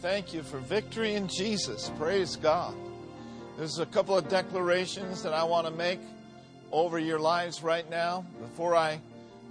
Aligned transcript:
Thank 0.00 0.32
you 0.32 0.42
for 0.42 0.56
victory 0.56 1.12
in 1.12 1.28
Jesus. 1.28 1.90
Praise 1.98 2.36
God. 2.36 2.74
There's 3.58 3.80
a 3.80 3.84
couple 3.84 4.16
of 4.16 4.30
declarations 4.30 5.22
that 5.24 5.34
I 5.34 5.44
want 5.44 5.66
to 5.66 5.72
make 5.74 6.00
over 6.72 6.98
your 6.98 7.18
lives 7.18 7.62
right 7.62 7.88
now 7.90 8.24
before 8.40 8.74
I 8.74 8.98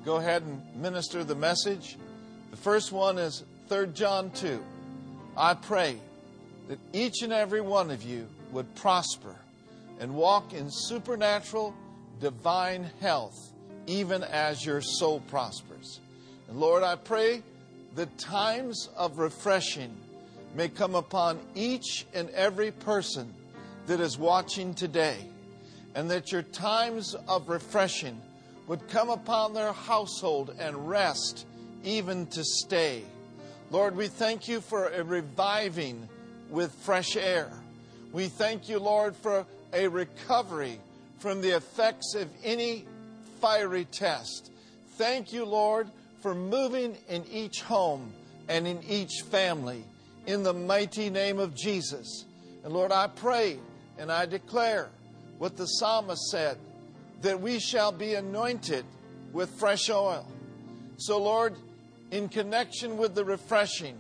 go 0.04 0.16
ahead 0.16 0.42
and 0.42 0.60
minister 0.76 1.24
the 1.24 1.36
message. 1.36 2.00
The 2.50 2.58
first 2.58 2.92
one 2.92 3.20
is 3.20 3.44
3 3.68 3.90
John 3.94 4.32
2. 4.32 4.60
I 5.38 5.54
pray 5.54 5.98
that 6.68 6.80
each 6.94 7.22
and 7.22 7.32
every 7.32 7.62
one 7.62 7.92
of 7.92 8.02
you 8.02 8.28
would 8.52 8.74
prosper 8.74 9.36
and 10.00 10.16
walk 10.16 10.54
in 10.54 10.72
supernatural, 10.72 11.76
divine 12.20 12.90
health, 13.02 13.38
even 13.86 14.24
as 14.24 14.66
your 14.66 14.82
soul 14.82 15.20
prospers. 15.28 16.00
And 16.48 16.60
Lord, 16.60 16.82
I 16.82 16.96
pray 16.96 17.44
that 17.94 18.18
times 18.18 18.90
of 18.98 19.20
refreshing 19.20 19.96
may 20.56 20.70
come 20.70 20.96
upon 20.96 21.40
each 21.56 22.06
and 22.14 22.30
every 22.32 22.72
person 22.72 23.34
that 23.88 24.00
is 24.00 24.18
watching 24.18 24.74
today, 24.74 25.18
and 25.96 26.10
that 26.12 26.32
your 26.32 26.42
times 26.42 27.16
of 27.28 27.50
refreshing 27.50 28.22
would 28.68 28.88
come 28.88 29.10
upon 29.10 29.54
their 29.54 29.74
household 29.74 30.56
and 30.60 30.88
rest, 30.88 31.46
even 31.84 32.28
to 32.28 32.44
stay. 32.44 33.04
Lord, 33.72 33.96
we 33.96 34.08
thank 34.08 34.48
you 34.48 34.62
for 34.62 34.88
a 34.88 35.04
reviving 35.04 36.08
with 36.50 36.72
fresh 36.72 37.16
air. 37.16 37.50
We 38.12 38.28
thank 38.28 38.70
you, 38.70 38.80
Lord, 38.80 39.16
for 39.16 39.46
a 39.74 39.88
recovery 39.88 40.80
from 41.20 41.42
the 41.42 41.56
effects 41.56 42.16
of 42.16 42.28
any 42.44 42.86
fiery 43.40 43.86
test. 43.86 44.52
Thank 44.98 45.32
you, 45.32 45.46
Lord, 45.46 45.88
for 46.22 46.34
moving 46.34 46.98
in 47.08 47.24
each 47.32 47.62
home 47.62 48.12
and 48.48 48.68
in 48.68 48.84
each 48.88 49.22
family 49.30 49.84
in 50.30 50.44
the 50.44 50.54
mighty 50.54 51.10
name 51.10 51.40
of 51.40 51.56
Jesus. 51.56 52.26
And 52.64 52.72
Lord, 52.72 52.92
I 52.92 53.08
pray 53.08 53.58
and 53.98 54.12
I 54.12 54.28
declare 54.28 54.90
what 55.40 55.58
the 55.58 55.66
psalmist 55.66 56.30
said 56.30 56.60
that 57.24 57.42
we 57.42 57.58
shall 57.58 57.92
be 57.92 58.14
anointed 58.14 58.86
with 59.34 59.50
fresh 59.50 59.90
oil. 59.90 60.28
So, 60.98 61.18
Lord, 61.18 61.56
in 62.12 62.30
connection 62.30 62.96
with 62.96 63.16
the 63.16 63.26
refreshing 63.26 63.98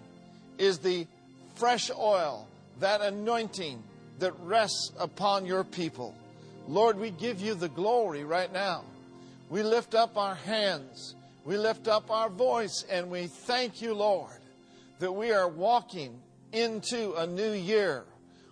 is 0.59 0.77
the 0.77 1.07
fresh 1.55 1.89
oil, 1.89 2.47
that 2.79 3.01
anointing 3.01 3.81
that 4.19 4.39
rests 4.41 4.91
upon 4.99 5.47
your 5.47 5.63
people. 5.63 6.13
Lord, 6.67 6.99
we 6.99 7.09
give 7.09 7.41
you 7.41 7.55
the 7.55 7.69
glory 7.69 8.23
right 8.23 8.53
now. 8.53 8.83
We 9.49 9.63
lift 9.63 9.95
up 9.95 10.15
our 10.15 10.35
hands, 10.35 11.15
we 11.43 11.57
lift 11.57 11.87
up 11.87 12.11
our 12.11 12.29
voice, 12.29 12.85
and 12.87 13.09
we 13.09 13.25
thank 13.25 13.81
you, 13.81 13.95
Lord, 13.95 14.38
that 14.99 15.11
we 15.11 15.31
are 15.31 15.47
walking 15.47 16.21
into 16.51 17.13
a 17.15 17.25
new 17.25 17.51
year. 17.51 18.05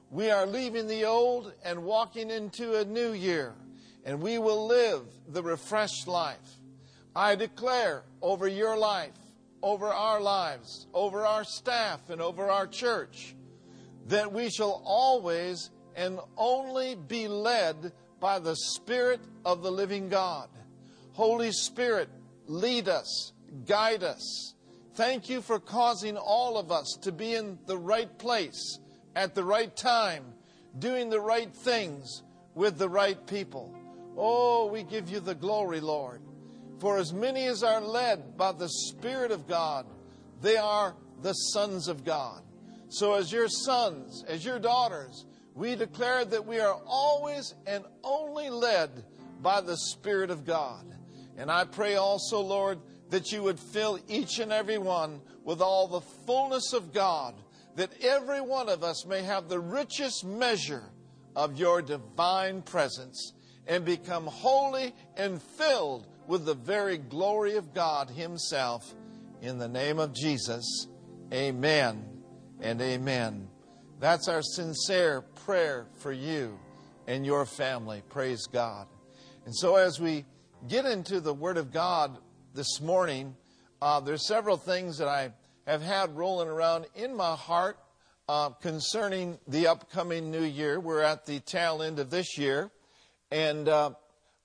We 0.09 0.31
are 0.31 0.45
leaving 0.45 0.87
the 0.87 1.05
old 1.05 1.53
and 1.63 1.83
walking 1.83 2.31
into 2.31 2.75
a 2.75 2.85
new 2.85 3.11
year, 3.11 3.53
and 4.05 4.21
we 4.21 4.39
will 4.39 4.67
live 4.67 5.01
the 5.27 5.43
refreshed 5.43 6.07
life. 6.07 6.57
I 7.15 7.35
declare 7.35 8.03
over 8.21 8.47
your 8.47 8.77
life, 8.77 9.17
over 9.61 9.87
our 9.87 10.21
lives, 10.21 10.87
over 10.93 11.25
our 11.25 11.43
staff, 11.43 12.09
and 12.09 12.21
over 12.21 12.49
our 12.49 12.67
church 12.67 13.35
that 14.07 14.31
we 14.31 14.49
shall 14.49 14.81
always 14.85 15.69
and 15.95 16.19
only 16.37 16.95
be 16.95 17.27
led 17.27 17.91
by 18.19 18.39
the 18.39 18.55
Spirit 18.55 19.19
of 19.43 19.63
the 19.63 19.71
living 19.71 20.09
God. 20.09 20.47
Holy 21.13 21.51
Spirit, 21.51 22.07
lead 22.45 22.87
us, 22.87 23.33
guide 23.65 24.03
us, 24.03 24.53
Thank 24.97 25.29
you 25.29 25.43
for 25.43 25.59
causing 25.59 26.17
all 26.17 26.57
of 26.57 26.71
us 26.71 26.97
to 27.03 27.11
be 27.11 27.35
in 27.35 27.59
the 27.67 27.77
right 27.77 28.17
place 28.17 28.79
at 29.15 29.35
the 29.35 29.43
right 29.43 29.73
time, 29.75 30.23
doing 30.79 31.11
the 31.11 31.21
right 31.21 31.53
things 31.53 32.23
with 32.55 32.79
the 32.79 32.89
right 32.89 33.27
people. 33.27 33.75
Oh, 34.17 34.65
we 34.65 34.81
give 34.81 35.07
you 35.07 35.19
the 35.19 35.35
glory, 35.35 35.81
Lord. 35.81 36.23
For 36.79 36.97
as 36.97 37.13
many 37.13 37.45
as 37.45 37.61
are 37.61 37.79
led 37.79 38.37
by 38.37 38.53
the 38.53 38.69
Spirit 38.69 39.29
of 39.29 39.47
God, 39.47 39.85
they 40.41 40.57
are 40.57 40.95
the 41.21 41.33
sons 41.33 41.87
of 41.87 42.03
God. 42.03 42.41
So, 42.89 43.13
as 43.13 43.31
your 43.31 43.49
sons, 43.49 44.25
as 44.27 44.43
your 44.43 44.57
daughters, 44.57 45.27
we 45.53 45.75
declare 45.75 46.25
that 46.25 46.47
we 46.47 46.59
are 46.59 46.81
always 46.87 47.53
and 47.67 47.83
only 48.03 48.49
led 48.49 49.05
by 49.43 49.61
the 49.61 49.77
Spirit 49.77 50.31
of 50.31 50.43
God. 50.43 50.85
And 51.37 51.51
I 51.51 51.65
pray 51.65 51.97
also, 51.97 52.41
Lord, 52.41 52.79
that 53.09 53.31
you 53.31 53.43
would 53.43 53.59
fill 53.59 53.99
each 54.07 54.39
and 54.39 54.51
every 54.51 54.77
one 54.77 55.21
with 55.43 55.61
all 55.61 55.87
the 55.87 56.01
fullness 56.01 56.73
of 56.73 56.93
God, 56.93 57.35
that 57.75 57.91
every 58.01 58.41
one 58.41 58.69
of 58.69 58.83
us 58.83 59.05
may 59.05 59.21
have 59.21 59.47
the 59.47 59.59
richest 59.59 60.25
measure 60.25 60.83
of 61.35 61.57
your 61.57 61.81
divine 61.81 62.61
presence 62.61 63.33
and 63.67 63.85
become 63.85 64.25
holy 64.25 64.93
and 65.15 65.41
filled 65.41 66.07
with 66.27 66.45
the 66.45 66.55
very 66.55 66.97
glory 66.97 67.55
of 67.55 67.73
God 67.73 68.09
Himself. 68.09 68.93
In 69.41 69.57
the 69.59 69.67
name 69.67 69.99
of 69.99 70.13
Jesus, 70.13 70.87
amen 71.31 72.03
and 72.59 72.81
amen. 72.81 73.47
That's 73.99 74.27
our 74.27 74.41
sincere 74.41 75.21
prayer 75.21 75.87
for 75.99 76.11
you 76.11 76.57
and 77.07 77.25
your 77.25 77.45
family. 77.45 78.03
Praise 78.09 78.47
God. 78.47 78.87
And 79.45 79.55
so, 79.55 79.75
as 79.75 79.99
we 79.99 80.25
get 80.67 80.85
into 80.85 81.21
the 81.21 81.33
Word 81.33 81.57
of 81.57 81.71
God 81.71 82.17
this 82.53 82.81
morning, 82.81 83.35
uh, 83.81 83.99
there's 83.99 84.27
several 84.27 84.57
things 84.57 84.97
that 84.97 85.07
I 85.07 85.31
have 85.65 85.81
had 85.81 86.15
rolling 86.15 86.47
around 86.47 86.87
in 86.95 87.15
my 87.15 87.35
heart 87.35 87.77
uh, 88.29 88.49
concerning 88.49 89.37
the 89.47 89.67
upcoming 89.67 90.31
new 90.31 90.43
year. 90.43 90.79
We're 90.79 91.01
at 91.01 91.25
the 91.25 91.39
tail 91.39 91.81
end 91.81 91.99
of 91.99 92.09
this 92.09 92.37
year, 92.37 92.71
and 93.31 93.67
uh, 93.67 93.91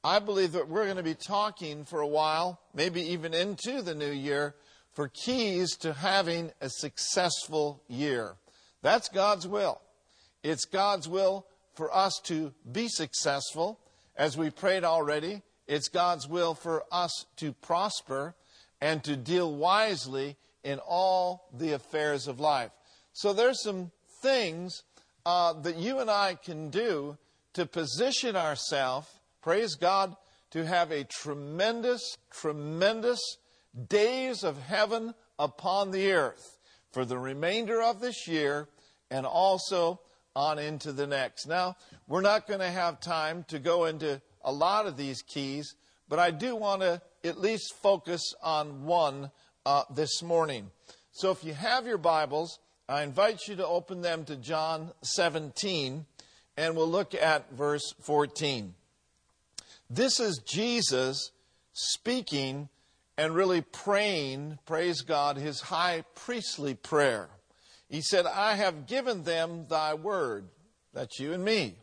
I 0.05 0.19
believe 0.19 0.53
that 0.53 0.69
we're 0.69 0.85
going 0.85 0.97
to 0.97 1.03
be 1.03 1.15
talking 1.15 1.85
for 1.85 2.01
a 2.01 2.07
while, 2.07 2.61
maybe 2.75 3.01
even 3.01 3.35
into 3.35 3.83
the 3.83 3.95
new 3.95 4.11
year, 4.11 4.55
for 4.93 5.09
keys 5.09 5.77
to 5.79 5.93
having 5.93 6.53
a 6.61 6.69
successful 6.69 7.83
year. 7.89 8.35
That's 8.83 9.09
God's 9.09 9.47
will. 9.47 9.81
It's 10.43 10.65
God's 10.65 11.09
will 11.09 11.47
for 11.75 11.95
us 11.95 12.21
to 12.25 12.53
be 12.71 12.89
successful, 12.89 13.81
as 14.17 14.37
we 14.37 14.51
prayed 14.51 14.85
already. 14.85 15.43
It's 15.67 15.89
God's 15.89 16.29
will 16.29 16.55
for 16.55 16.85
us 16.91 17.27
to 17.37 17.53
prosper 17.53 18.35
and 18.81 19.03
to 19.05 19.17
deal 19.17 19.55
wisely 19.55 20.37
in 20.65 20.79
all 20.81 21.49
the 21.53 21.73
affairs 21.73 22.27
of 22.27 22.41
life. 22.41 22.71
So 23.13 23.33
there's 23.33 23.63
some 23.63 23.91
things 24.23 24.83
uh, 25.25 25.53
that 25.55 25.77
you 25.77 26.01
and 26.01 26.11
I 26.11 26.35
can 26.35 26.71
do 26.71 27.17
to 27.55 27.67
position 27.67 28.37
ourselves, 28.37 29.09
praise 29.43 29.75
God, 29.75 30.17
to 30.51 30.67
have 30.67 30.91
a 30.91 31.05
tremendous, 31.05 32.17
tremendous 32.31 33.21
days 33.89 34.45
of 34.45 34.61
heaven 34.61 35.15
upon 35.39 35.91
the 35.91 36.13
earth 36.13 36.59
for 36.93 37.05
the 37.05 37.19
remainder 37.19 37.83
of 37.83 38.01
this 38.01 38.27
year 38.29 38.69
and 39.11 39.27
also 39.27 40.01
on 40.35 40.59
into 40.59 40.93
the 40.93 41.07
next. 41.07 41.47
Now, 41.47 41.77
we're 42.07 42.21
not 42.21 42.47
going 42.47 42.61
to 42.61 42.71
have 42.71 43.01
time 43.01 43.45
to 43.49 43.59
go 43.59 43.87
into 43.87 44.21
a 44.45 44.53
lot 44.53 44.87
of 44.87 44.97
these 44.97 45.23
keys, 45.23 45.75
but 46.09 46.19
I 46.19 46.31
do 46.31 46.57
want 46.57 46.83
to 46.83 47.01
at 47.25 47.41
least 47.41 47.75
focus 47.83 48.35
on 48.43 48.85
one 48.85 49.31
uh, 49.65 49.85
this 49.95 50.23
morning. 50.23 50.71
So 51.13 51.31
if 51.31 51.45
you 51.45 51.55
have 51.55 51.87
your 51.87 51.99
Bibles, 51.99 52.59
I 52.89 53.03
invite 53.03 53.47
you 53.47 53.57
to 53.57 53.67
open 53.67 54.03
them 54.03 54.25
to 54.25 54.37
John 54.37 54.91
17, 55.03 56.07
and 56.57 56.77
we'll 56.77 56.89
look 56.89 57.15
at 57.15 57.53
verse 57.53 57.95
14. 58.01 58.75
This 59.89 60.21
is 60.21 60.41
Jesus 60.45 61.31
speaking 61.73 62.69
and 63.17 63.35
really 63.35 63.61
praying, 63.61 64.59
praise 64.67 65.03
God, 65.03 65.37
his 65.37 65.61
high 65.61 66.05
priestly 66.15 66.75
prayer. 66.75 67.29
He 67.89 68.01
said, 68.01 68.27
I 68.27 68.55
have 68.55 68.87
given 68.87 69.25
them 69.25 69.67
thy 69.69 69.95
word. 69.95 70.49
That's 70.95 71.21
you 71.21 71.33
and 71.35 71.45
me. 71.45 71.77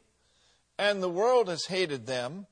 And 0.80 1.04
the 1.04 1.10
world 1.10 1.50
has 1.50 1.66
hated 1.66 2.08
them 2.08 2.48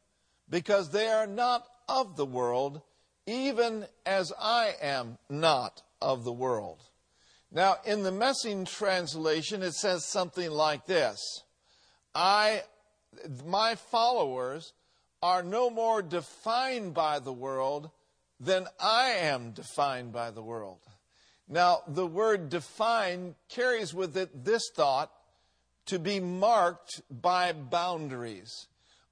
because 0.49 0.89
they 0.89 1.07
are 1.07 1.25
not 1.25 1.65
of 1.87 2.17
the 2.17 2.25
world, 2.25 2.81
even 3.25 3.85
as 4.05 4.33
I 4.37 4.73
am 4.81 5.17
not 5.29 5.81
of 6.01 6.25
the 6.25 6.33
world. 6.33 6.81
Now, 7.53 7.77
in 7.85 8.03
the 8.03 8.11
Message 8.11 8.69
translation, 8.69 9.63
it 9.63 9.75
says 9.75 10.03
something 10.03 10.51
like 10.51 10.85
this 10.85 11.17
I, 12.13 12.63
my 13.45 13.75
followers 13.75 14.73
are 15.23 15.41
no 15.41 15.69
more 15.69 16.01
defined 16.01 16.93
by 16.93 17.19
the 17.19 17.31
world 17.31 17.89
than 18.41 18.67
I 18.77 19.11
am 19.11 19.51
defined 19.51 20.11
by 20.11 20.31
the 20.31 20.43
world. 20.43 20.81
Now, 21.47 21.79
the 21.87 22.05
word 22.05 22.49
define 22.49 23.35
carries 23.47 23.93
with 23.93 24.17
it 24.17 24.43
this 24.43 24.69
thought 24.75 25.13
to 25.87 25.99
be 25.99 26.19
marked 26.19 27.01
by 27.09 27.51
boundaries. 27.51 28.67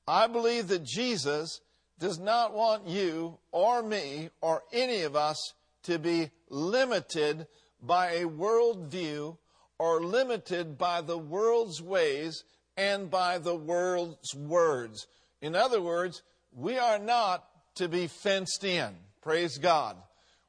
I 0.07 0.27
believe 0.27 0.67
that 0.67 0.83
Jesus 0.83 1.61
does 1.99 2.19
not 2.19 2.53
want 2.53 2.87
you 2.87 3.37
or 3.51 3.81
me 3.81 4.29
or 4.41 4.63
any 4.71 5.01
of 5.01 5.15
us 5.15 5.53
to 5.83 5.97
be 5.97 6.29
limited 6.49 7.47
by 7.81 8.11
a 8.11 8.25
worldview 8.25 9.37
or 9.77 10.03
limited 10.03 10.77
by 10.77 11.01
the 11.01 11.17
world's 11.17 11.81
ways 11.81 12.43
and 12.77 13.09
by 13.09 13.37
the 13.37 13.55
world's 13.55 14.33
words. 14.35 15.07
In 15.41 15.55
other 15.55 15.81
words, 15.81 16.21
we 16.53 16.77
are 16.77 16.99
not 16.99 17.45
to 17.75 17.87
be 17.87 18.07
fenced 18.07 18.63
in. 18.63 18.95
Praise 19.21 19.57
God. 19.57 19.97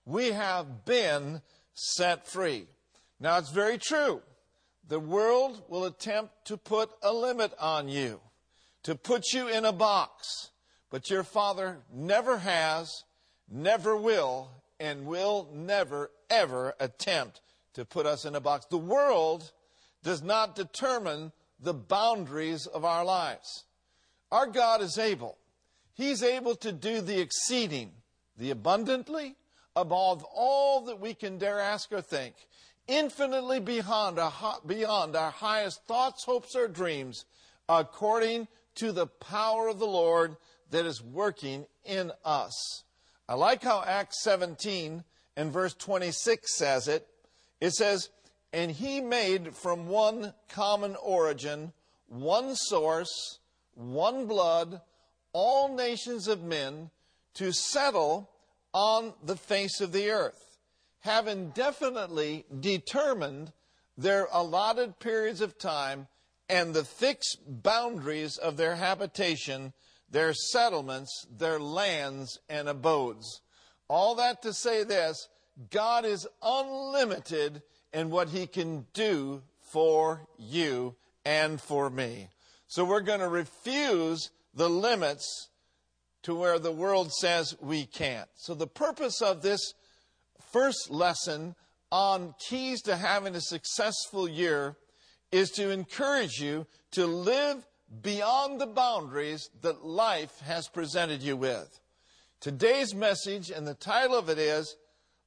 We 0.05 0.33
have 0.33 0.85
been 0.85 1.43
set 1.75 2.27
free. 2.27 2.67
Now, 3.19 3.39
it's 3.39 3.51
very 3.51 3.79
true. 3.79 4.23
The 4.89 5.01
world 5.01 5.63
will 5.69 5.85
attempt 5.85 6.33
to 6.47 6.57
put 6.57 6.91
a 7.03 7.13
limit 7.13 7.53
on 7.59 7.89
you, 7.89 8.21
to 8.85 8.95
put 8.95 9.33
you 9.33 9.49
in 9.49 9.65
a 9.65 9.73
box. 9.73 10.51
But 10.91 11.11
your 11.11 11.25
Father 11.25 11.79
never 11.93 12.39
has, 12.39 13.03
never 13.51 13.97
will, 13.97 14.51
and 14.79 15.07
will 15.07 15.49
never, 15.53 16.11
ever 16.31 16.75
attempt 16.79 17.41
to 17.75 17.85
put 17.85 18.07
us 18.07 18.25
in 18.25 18.37
a 18.37 18.41
box. 18.41 18.67
The 18.67 18.79
world 18.79 19.51
does 20.05 20.23
not 20.23 20.55
determine 20.55 21.33
the 21.61 21.75
boundaries 21.75 22.67
of 22.67 22.85
our 22.85 23.05
lives. 23.05 23.65
Our 24.31 24.47
God 24.47 24.83
is 24.83 24.99
able. 24.99 25.37
He's 25.95 26.23
able 26.23 26.55
to 26.57 26.73
do 26.73 27.01
the 27.01 27.21
exceeding, 27.21 27.91
the 28.37 28.51
abundantly, 28.51 29.35
above 29.75 30.25
all 30.25 30.83
that 30.83 31.01
we 31.01 31.15
can 31.15 31.39
dare 31.39 31.61
ask 31.61 31.93
or 31.93 32.01
think, 32.01 32.35
infinitely 32.89 33.61
beyond 33.61 34.19
our, 34.19 34.33
beyond 34.65 35.17
our 35.17 35.31
highest 35.31 35.85
thoughts, 35.87 36.25
hopes, 36.25 36.55
or 36.55 36.69
dreams, 36.69 37.25
according 37.69 38.49
to 38.77 38.93
the 38.93 39.07
power 39.07 39.69
of 39.69 39.79
the 39.79 39.87
Lord 39.87 40.37
that 40.71 40.87
is 40.87 41.03
working 41.03 41.67
in 41.85 42.13
us. 42.25 42.85
I 43.29 43.35
like 43.35 43.63
how 43.63 43.83
Acts 43.87 44.23
17 44.23 45.03
and 45.37 45.53
verse 45.53 45.75
26 45.75 46.57
says 46.57 46.89
it. 46.89 47.07
It 47.61 47.73
says, 47.73 48.11
And 48.53 48.71
he 48.71 49.01
made 49.01 49.55
from 49.55 49.89
one 49.89 50.33
common 50.49 50.97
origin, 50.97 51.73
one 52.09 52.55
source, 52.55 53.39
one 53.75 54.27
blood, 54.27 54.81
all 55.33 55.75
nations 55.75 56.29
of 56.29 56.43
men 56.43 56.91
to 57.35 57.53
settle 57.53 58.31
on 58.73 59.13
the 59.23 59.37
face 59.37 59.81
of 59.81 59.93
the 59.93 60.11
earth, 60.11 60.46
having 61.01 61.39
indefinitely 61.39 62.45
determined 62.61 63.53
their 63.97 64.29
allotted 64.33 64.99
periods 64.99 65.41
of 65.41 65.59
time 65.59 66.09
and 66.49 66.75
the 66.75 66.85
fixed 66.85 67.39
boundaries 67.47 68.37
of 68.37 68.57
their 68.57 68.77
habitation 68.77 69.73
their 70.11 70.33
settlements, 70.33 71.27
their 71.37 71.59
lands, 71.59 72.39
and 72.49 72.69
abodes. 72.69 73.43
All 73.89 74.15
that 74.17 74.43
to 74.43 74.53
say 74.53 74.85
this 74.85 75.29
God 75.71 76.05
is 76.05 76.27
unlimited 76.43 77.63
in 77.93 78.11
what 78.11 78.29
He 78.29 78.47
can 78.47 78.87
do 78.93 79.43
for 79.61 80.27
you 80.39 80.95
and 81.25 81.61
for 81.61 81.91
me. 81.91 82.29
So 82.69 82.85
we're 82.85 83.01
going 83.01 83.21
to 83.21 83.29
refuse 83.29 84.31
the 84.55 84.69
limits 84.69 85.49
to 86.23 86.35
where 86.35 86.59
the 86.59 86.73
world 86.73 87.13
says 87.13 87.57
we 87.61 87.85
can't. 87.85 88.29
So 88.35 88.55
the 88.55 88.67
purpose 88.67 89.23
of 89.23 89.43
this 89.43 89.75
first 90.57 90.91
lesson 90.91 91.55
on 91.93 92.35
keys 92.49 92.81
to 92.81 92.97
having 92.97 93.35
a 93.35 93.41
successful 93.43 94.27
year 94.27 94.75
is 95.31 95.51
to 95.51 95.71
encourage 95.71 96.41
you 96.41 96.67
to 96.91 97.07
live 97.07 97.67
beyond 98.01 98.59
the 98.59 98.67
boundaries 98.67 99.51
that 99.61 99.85
life 99.85 100.41
has 100.41 100.67
presented 100.69 101.21
you 101.21 101.37
with. 101.37 101.79
Today's 102.41 102.95
message, 102.95 103.51
and 103.51 103.67
the 103.67 103.75
title 103.75 104.17
of 104.17 104.31
it 104.31 104.39
is 104.39 104.77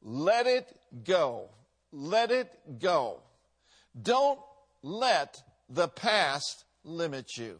Let 0.01 0.47
It 0.47 0.75
Go. 1.03 1.51
Let 1.91 2.31
It 2.31 2.79
Go. 2.79 3.21
Don't 4.01 4.39
let 4.81 5.43
the 5.69 5.89
past 5.89 6.65
limit 6.83 7.37
you. 7.37 7.59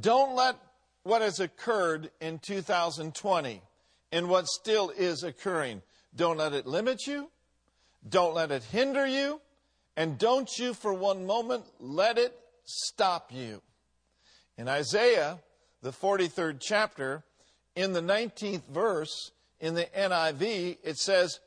Don't 0.00 0.34
let 0.34 0.56
what 1.04 1.22
has 1.22 1.38
occurred 1.38 2.10
in 2.20 2.40
2020 2.40 3.62
and 4.10 4.28
what 4.28 4.48
still 4.48 4.90
is 4.90 5.22
occurring, 5.22 5.82
don't 6.16 6.38
let 6.38 6.52
it 6.52 6.66
limit 6.66 7.06
you. 7.06 7.30
Don't 8.08 8.34
let 8.34 8.50
it 8.50 8.62
hinder 8.64 9.06
you. 9.06 9.40
And 9.96 10.18
don't 10.18 10.50
you 10.58 10.74
for 10.74 10.92
one 10.92 11.26
moment 11.26 11.64
let 11.78 12.18
it 12.18 12.36
stop 12.64 13.30
you. 13.32 13.62
In 14.56 14.68
Isaiah, 14.68 15.38
the 15.82 15.90
43rd 15.90 16.60
chapter, 16.60 17.24
in 17.74 17.92
the 17.92 18.00
19th 18.00 18.66
verse, 18.72 19.32
in 19.60 19.74
the 19.74 19.86
NIV, 19.96 20.78
it 20.82 20.98
says, 20.98 21.40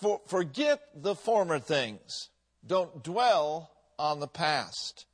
For, 0.00 0.20
Forget 0.26 0.80
the 0.94 1.14
former 1.14 1.58
things, 1.58 2.28
don't 2.66 3.02
dwell 3.02 3.70
on 3.98 4.20
the 4.20 4.28
past. 4.28 5.06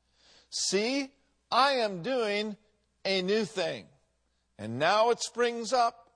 See, 0.51 1.11
I 1.51 1.73
am 1.73 2.03
doing 2.03 2.56
a 3.05 3.23
new 3.23 3.44
thing, 3.44 3.87
and 4.59 4.79
now 4.79 5.11
it 5.11 5.21
springs 5.21 5.73
up. 5.73 6.11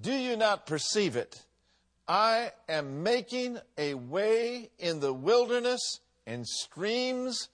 Do 0.00 0.12
you 0.12 0.36
not 0.36 0.66
perceive 0.66 1.14
it? 1.14 1.44
I 2.06 2.52
am 2.68 3.02
making 3.02 3.58
a 3.78 3.94
way 3.94 4.70
in 4.78 5.00
the 5.00 5.12
wilderness 5.12 6.00
and 6.26 6.46
streams 6.46 7.48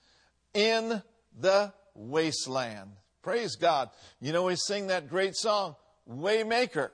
in 0.54 1.02
the 1.38 1.72
wasteland. 1.94 2.90
Praise 3.22 3.56
God. 3.56 3.90
You 4.20 4.32
know, 4.32 4.44
we 4.44 4.56
sing 4.56 4.88
that 4.88 5.08
great 5.08 5.36
song, 5.36 5.76
Waymaker. 6.10 6.90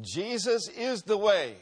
Jesus 0.00 0.68
is 0.68 1.02
the 1.02 1.16
way, 1.16 1.56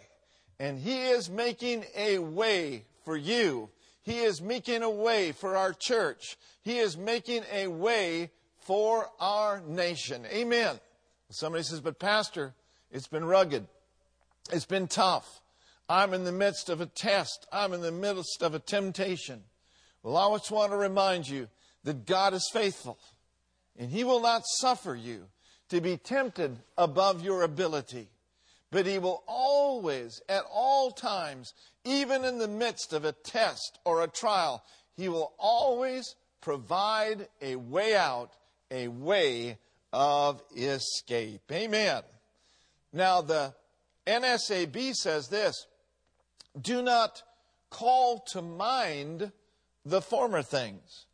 and 0.58 0.78
He 0.78 1.02
is 1.02 1.28
making 1.28 1.84
a 1.96 2.18
way 2.18 2.84
for 3.04 3.16
you. 3.16 3.68
He 4.02 4.20
is 4.20 4.40
making 4.40 4.82
a 4.82 4.90
way 4.90 5.32
for 5.32 5.56
our 5.56 5.72
church. 5.72 6.36
He 6.62 6.78
is 6.78 6.96
making 6.96 7.42
a 7.52 7.66
way 7.68 8.30
for 8.58 9.10
our 9.20 9.60
nation. 9.66 10.24
Amen. 10.26 10.78
Somebody 11.30 11.64
says, 11.64 11.80
but 11.80 11.98
Pastor, 11.98 12.54
it's 12.90 13.08
been 13.08 13.24
rugged. 13.24 13.66
It's 14.52 14.66
been 14.66 14.88
tough. 14.88 15.40
I'm 15.88 16.14
in 16.14 16.24
the 16.24 16.32
midst 16.32 16.68
of 16.68 16.80
a 16.80 16.86
test. 16.86 17.46
I'm 17.52 17.72
in 17.72 17.80
the 17.80 17.92
midst 17.92 18.42
of 18.42 18.54
a 18.54 18.58
temptation. 18.58 19.42
Well, 20.02 20.16
I 20.16 20.36
just 20.36 20.50
want 20.50 20.72
to 20.72 20.76
remind 20.76 21.28
you 21.28 21.48
that 21.84 22.06
God 22.06 22.34
is 22.34 22.48
faithful 22.52 22.98
and 23.78 23.90
He 23.90 24.04
will 24.04 24.20
not 24.20 24.42
suffer 24.44 24.94
you 24.94 25.26
to 25.70 25.80
be 25.80 25.96
tempted 25.96 26.58
above 26.76 27.24
your 27.24 27.42
ability. 27.42 28.08
But 28.70 28.86
He 28.86 28.98
will 28.98 29.22
always, 29.26 30.20
at 30.28 30.44
all 30.50 30.90
times, 30.90 31.54
even 31.84 32.24
in 32.24 32.38
the 32.38 32.48
midst 32.48 32.92
of 32.92 33.04
a 33.04 33.12
test 33.12 33.78
or 33.84 34.02
a 34.02 34.08
trial, 34.08 34.62
He 34.96 35.08
will 35.08 35.32
always 35.38 36.14
provide 36.40 37.28
a 37.40 37.56
way 37.56 37.96
out, 37.96 38.32
a 38.70 38.88
way 38.88 39.58
of 39.92 40.42
escape. 40.56 41.42
Amen. 41.50 42.02
Now, 42.92 43.22
the 43.22 43.54
NASB 44.06 44.94
says 44.94 45.28
this 45.28 45.66
do 46.60 46.82
not 46.82 47.22
call 47.70 48.20
to 48.32 48.42
mind 48.42 49.32
the 49.84 50.00
former 50.00 50.42
things 50.42 51.06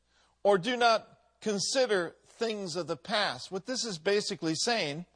or 0.42 0.59
do 0.59 0.76
not 0.76 1.06
consider 1.40 2.14
things 2.38 2.76
of 2.76 2.87
the 2.87 2.97
past. 2.97 3.50
What 3.50 3.66
this 3.66 3.85
is 3.85 3.99
basically 3.99 4.54
saying, 4.54 5.06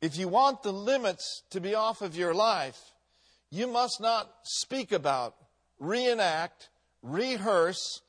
if 0.00 0.16
you 0.16 0.28
want 0.28 0.62
the 0.62 0.72
limits 0.72 1.42
to 1.50 1.60
be 1.60 1.74
off 1.74 2.02
of 2.02 2.16
your 2.16 2.34
life, 2.34 2.80
you 3.50 3.66
must 3.66 4.00
not 4.00 4.30
speak 4.42 4.92
about, 4.92 5.36
reenact, 5.78 6.68
rehearse 7.02 8.00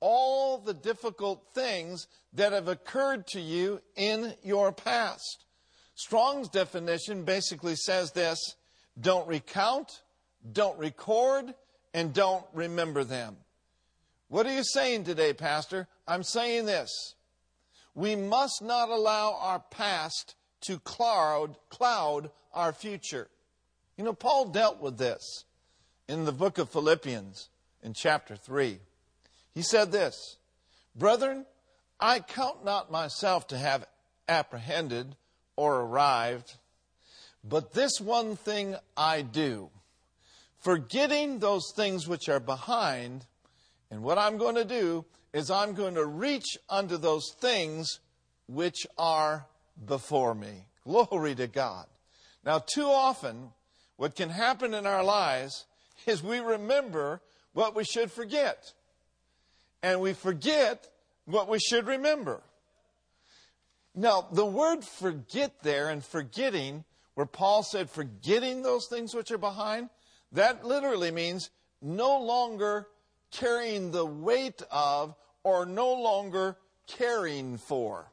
all 0.00 0.58
the 0.58 0.74
difficult 0.74 1.46
things 1.54 2.06
that 2.32 2.52
have 2.52 2.68
occurred 2.68 3.26
to 3.28 3.40
you 3.40 3.80
in 3.96 4.34
your 4.42 4.72
past. 4.72 5.44
Strong's 5.94 6.48
definition 6.48 7.24
basically 7.24 7.76
says 7.76 8.12
this 8.12 8.56
don't 9.00 9.26
recount, 9.26 10.02
don't 10.52 10.78
record, 10.78 11.54
and 11.92 12.12
don't 12.12 12.44
remember 12.52 13.04
them. 13.04 13.36
What 14.28 14.46
are 14.46 14.54
you 14.54 14.64
saying 14.64 15.04
today, 15.04 15.32
Pastor? 15.32 15.86
I'm 16.06 16.22
saying 16.22 16.66
this. 16.66 17.14
We 17.94 18.16
must 18.16 18.62
not 18.62 18.88
allow 18.88 19.38
our 19.40 19.60
past 19.60 20.34
to 20.62 20.78
cloud, 20.80 21.56
cloud 21.68 22.30
our 22.52 22.72
future. 22.72 23.28
You 23.96 24.04
know, 24.04 24.12
Paul 24.12 24.46
dealt 24.46 24.80
with 24.80 24.98
this 24.98 25.44
in 26.08 26.24
the 26.24 26.32
book 26.32 26.58
of 26.58 26.70
Philippians 26.70 27.48
in 27.82 27.92
chapter 27.92 28.34
3. 28.34 28.78
He 29.52 29.62
said 29.62 29.92
this 29.92 30.38
Brethren, 30.96 31.46
I 32.00 32.18
count 32.20 32.64
not 32.64 32.90
myself 32.90 33.46
to 33.48 33.58
have 33.58 33.86
apprehended 34.28 35.14
or 35.56 35.80
arrived, 35.80 36.56
but 37.42 37.72
this 37.72 38.00
one 38.00 38.36
thing 38.36 38.76
I 38.96 39.22
do, 39.22 39.70
forgetting 40.58 41.38
those 41.38 41.72
things 41.74 42.08
which 42.08 42.28
are 42.28 42.40
behind 42.40 43.26
and 43.94 44.02
what 44.02 44.18
I'm 44.18 44.38
going 44.38 44.56
to 44.56 44.64
do 44.64 45.04
is 45.32 45.52
I'm 45.52 45.74
going 45.74 45.94
to 45.94 46.04
reach 46.04 46.58
unto 46.68 46.96
those 46.96 47.32
things 47.38 48.00
which 48.48 48.86
are 48.98 49.46
before 49.86 50.34
me. 50.34 50.66
Glory 50.84 51.36
to 51.36 51.46
God. 51.46 51.86
Now, 52.44 52.58
too 52.58 52.86
often, 52.86 53.50
what 53.96 54.16
can 54.16 54.30
happen 54.30 54.74
in 54.74 54.84
our 54.84 55.04
lives 55.04 55.66
is 56.06 56.24
we 56.24 56.40
remember 56.40 57.20
what 57.52 57.76
we 57.76 57.84
should 57.84 58.10
forget. 58.10 58.72
And 59.80 60.00
we 60.00 60.12
forget 60.12 60.88
what 61.24 61.48
we 61.48 61.60
should 61.60 61.86
remember. 61.86 62.42
Now, 63.94 64.26
the 64.32 64.46
word 64.46 64.84
forget 64.84 65.62
there 65.62 65.88
and 65.88 66.04
forgetting, 66.04 66.84
where 67.14 67.26
Paul 67.26 67.62
said 67.62 67.88
forgetting 67.88 68.62
those 68.62 68.86
things 68.86 69.14
which 69.14 69.30
are 69.30 69.38
behind, 69.38 69.90
that 70.32 70.64
literally 70.64 71.12
means 71.12 71.50
no 71.80 72.18
longer 72.20 72.88
carrying 73.30 73.92
the 73.92 74.06
weight 74.06 74.62
of 74.70 75.14
or 75.44 75.64
no 75.64 75.92
longer 75.92 76.56
caring 76.86 77.58
for. 77.58 78.10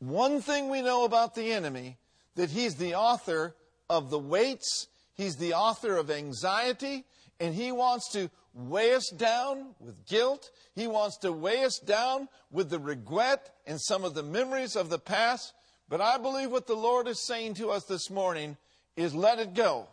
One 0.00 0.40
thing 0.40 0.68
we 0.68 0.82
know 0.82 1.04
about 1.04 1.34
the 1.34 1.52
enemy 1.52 1.98
that 2.34 2.50
he's 2.50 2.76
the 2.76 2.94
author 2.94 3.54
of 3.90 4.10
the 4.10 4.18
weights, 4.18 4.88
he's 5.14 5.36
the 5.36 5.54
author 5.54 5.96
of 5.96 6.10
anxiety, 6.10 7.04
and 7.40 7.54
he 7.54 7.72
wants 7.72 8.10
to 8.12 8.30
weigh 8.54 8.94
us 8.94 9.10
down 9.10 9.74
with 9.80 10.06
guilt. 10.06 10.50
He 10.74 10.86
wants 10.86 11.16
to 11.18 11.32
weigh 11.32 11.64
us 11.64 11.78
down 11.78 12.28
with 12.50 12.70
the 12.70 12.78
regret 12.78 13.54
and 13.66 13.80
some 13.80 14.04
of 14.04 14.14
the 14.14 14.22
memories 14.22 14.76
of 14.76 14.90
the 14.90 14.98
past. 14.98 15.52
But 15.88 16.00
I 16.00 16.18
believe 16.18 16.50
what 16.50 16.66
the 16.66 16.74
Lord 16.74 17.06
is 17.06 17.26
saying 17.26 17.54
to 17.54 17.70
us 17.70 17.84
this 17.84 18.10
morning 18.10 18.56
is 18.96 19.14
let 19.14 19.38
it 19.38 19.54
go. 19.54 19.88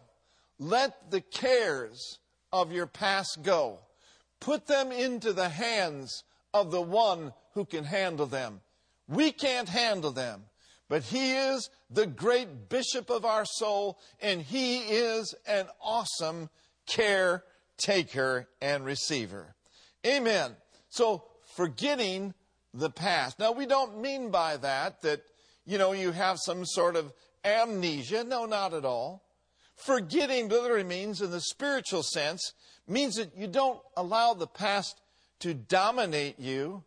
Let 0.58 1.12
the 1.12 1.22
cares 1.22 2.20
of 2.52 2.72
your 2.72 2.88
past 2.88 3.44
go. 3.44 3.80
Put 4.40 4.68
them 4.68 4.92
into 4.92 5.34
the 5.34 5.50
hands 5.50 6.24
of 6.54 6.72
the 6.72 6.82
one 6.82 7.34
who 7.54 7.66
can 7.66 7.84
handle 7.84 8.26
them. 8.26 8.62
We 9.08 9.32
can't 9.32 9.70
handle 9.70 10.12
them, 10.12 10.46
but 10.90 11.04
He 11.04 11.34
is 11.34 11.70
the 11.90 12.08
great 12.08 12.70
bishop 12.70 13.10
of 13.10 13.26
our 13.26 13.46
soul, 13.46 14.00
and 14.20 14.42
He 14.42 14.78
is 14.80 15.36
an 15.48 15.68
awesome 15.82 16.50
caretaker 16.88 18.48
and 18.62 18.86
receiver. 18.86 19.56
Amen. 20.06 20.56
So, 20.90 21.24
forgetting 21.56 22.34
the 22.74 22.90
past. 22.90 23.40
Now, 23.40 23.52
we 23.52 23.66
don't 23.66 24.02
mean 24.02 24.30
by 24.30 24.58
that 24.58 25.02
that, 25.02 25.22
you 25.66 25.78
know, 25.78 25.94
you 25.94 26.12
have 26.12 26.38
some 26.40 26.66
sort 26.66 26.96
of 26.96 27.14
amnesia. 27.44 28.24
No, 28.24 28.46
not 28.46 28.74
at 28.74 28.86
all. 28.86 29.24
Forgetting 29.76 30.50
literally 30.50 30.84
means, 30.84 31.22
in 31.22 31.32
the 31.32 31.42
spiritual 31.42 32.04
sense, 32.04 32.54
means 32.88 33.16
that 33.16 33.36
you 33.36 33.48
don't 33.48 33.80
allow 33.98 34.34
the 34.34 34.48
past 34.48 35.02
to 35.40 35.54
dominate 35.54 36.40
you. 36.40 36.84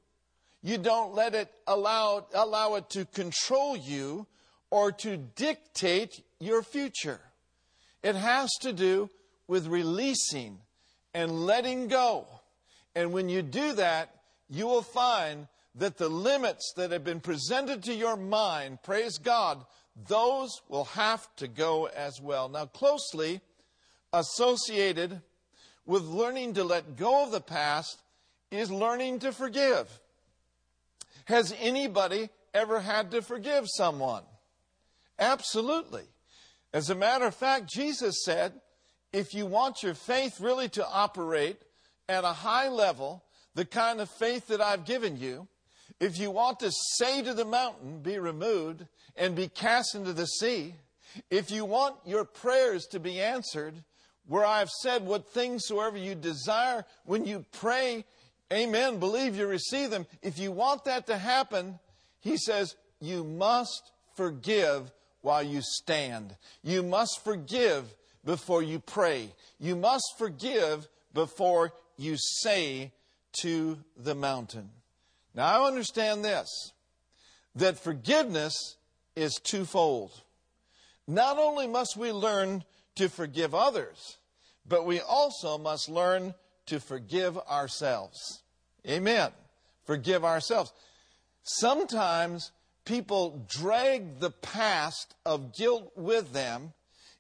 You 0.63 0.79
don't 0.79 1.15
let 1.15 1.35
it 1.35 1.53
allow, 1.67 2.27
allow 2.35 2.75
it 2.75 2.91
to 2.91 3.05
control 3.05 3.77
you 3.77 4.27
or 4.71 4.93
to 4.93 5.17
dictate 5.17 6.23
your 6.41 6.63
future. 6.63 7.21
It 8.03 8.15
has 8.15 8.51
to 8.61 8.73
do 8.73 9.11
with 9.49 9.67
releasing 9.67 10.59
and 11.15 11.47
letting 11.47 11.89
go. 11.89 12.27
And 12.95 13.13
when 13.13 13.29
you 13.29 13.43
do 13.43 13.73
that, 13.73 14.15
you 14.49 14.67
will 14.67 14.83
find 14.83 15.49
that 15.75 15.97
the 15.97 16.09
limits 16.09 16.73
that 16.77 16.93
have 16.93 17.05
been 17.05 17.21
presented 17.21 17.83
to 17.85 17.95
your 17.95 18.17
mind, 18.17 18.83
praise 18.83 19.19
God, 19.19 19.65
those 20.09 20.61
will 20.69 20.85
have 20.85 21.27
to 21.37 21.49
go 21.49 21.87
as 21.87 22.21
well. 22.21 22.49
Now, 22.49 22.67
closely 22.67 23.41
associated 24.13 25.21
with 25.87 26.03
learning 26.03 26.55
to 26.55 26.65
let 26.65 26.97
go 26.97 27.25
of 27.25 27.33
the 27.33 27.41
past 27.41 28.01
is 28.51 28.71
learning 28.71 29.21
to 29.21 29.33
forgive. 29.33 30.01
Has 31.25 31.55
anybody 31.61 32.31
ever 32.55 32.81
had 32.81 33.11
to 33.11 33.23
forgive 33.23 33.65
someone? 33.69 34.23
Absolutely. 35.19 36.05
As 36.73 36.91
a 36.91 36.95
matter 36.95 37.27
of 37.27 37.35
fact, 37.35 37.71
Jesus 37.71 38.25
said, 38.25 38.53
if 39.13 39.35
you 39.35 39.47
want 39.47 39.83
your 39.83 39.95
faith 39.95 40.41
really 40.41 40.69
to 40.71 40.87
operate 40.87 41.61
at 42.09 42.25
a 42.25 42.33
high 42.33 42.69
level, 42.69 43.25
the 43.55 43.65
kind 43.65 44.01
of 44.01 44.09
faith 44.09 44.49
that 44.49 44.61
I've 44.61 44.85
given 44.85 45.19
you, 45.19 45.49
if 46.01 46.19
you 46.19 46.31
want 46.31 46.61
to 46.61 46.71
say 46.97 47.23
to 47.23 47.35
the 47.35 47.45
mountain, 47.45 48.01
be 48.01 48.19
removed 48.19 48.87
and 49.17 49.35
be 49.35 49.49
cast 49.49 49.95
into 49.95 50.13
the 50.13 50.27
sea, 50.27 50.75
if 51.31 51.51
you 51.51 51.65
want 51.65 51.97
your 52.05 52.25
prayers 52.25 52.87
to 52.87 53.01
be 53.01 53.21
answered, 53.21 53.75
where 54.27 54.45
I've 54.45 54.71
said, 54.71 55.05
what 55.05 55.27
things 55.29 55.67
soever 55.67 55.97
you 55.97 56.15
desire 56.15 56.85
when 57.05 57.25
you 57.25 57.47
pray, 57.53 58.05
amen, 58.53 58.99
believe 58.99 59.37
you 59.37 59.47
receive 59.47 59.91
them. 59.91 60.07
If 60.23 60.39
you 60.39 60.53
want 60.53 60.85
that 60.85 61.07
to 61.07 61.17
happen, 61.17 61.79
he 62.21 62.37
says, 62.37 62.77
you 63.01 63.25
must 63.25 63.91
forgive 64.17 64.93
while 65.23 65.43
you 65.43 65.61
stand. 65.63 66.37
You 66.63 66.83
must 66.83 67.25
forgive 67.25 67.95
before 68.29 68.63
you 68.63 68.79
pray. 68.79 69.33
You 69.59 69.75
must 69.75 70.05
forgive 70.19 70.87
before 71.15 71.73
you 71.97 72.17
say 72.19 72.93
to 73.41 73.79
the 73.97 74.15
mountain. 74.15 74.69
Now, 75.35 75.47
I 75.47 75.67
understand 75.67 76.23
this 76.23 76.47
that 77.55 77.79
forgiveness 77.79 78.77
is 79.17 79.41
twofold. 79.43 80.13
Not 81.07 81.39
only 81.39 81.67
must 81.67 81.97
we 81.97 82.13
learn 82.13 82.65
to 82.97 83.09
forgive 83.09 83.55
others, 83.55 84.19
but 84.67 84.85
we 84.85 85.01
also 85.01 85.57
must 85.57 85.89
learn 85.89 86.35
to 86.67 86.81
forgive 86.81 87.39
ourselves. 87.39 88.43
Amen. 88.87 89.31
Forgive 89.87 90.27
ourselves. 90.27 90.71
Sometimes 91.45 92.53
people 92.85 93.47
drag 93.49 94.21
the 94.21 94.33
past 94.33 95.15
of 95.25 95.57
guilt 95.57 95.93
with 95.97 96.35
them, 96.35 96.75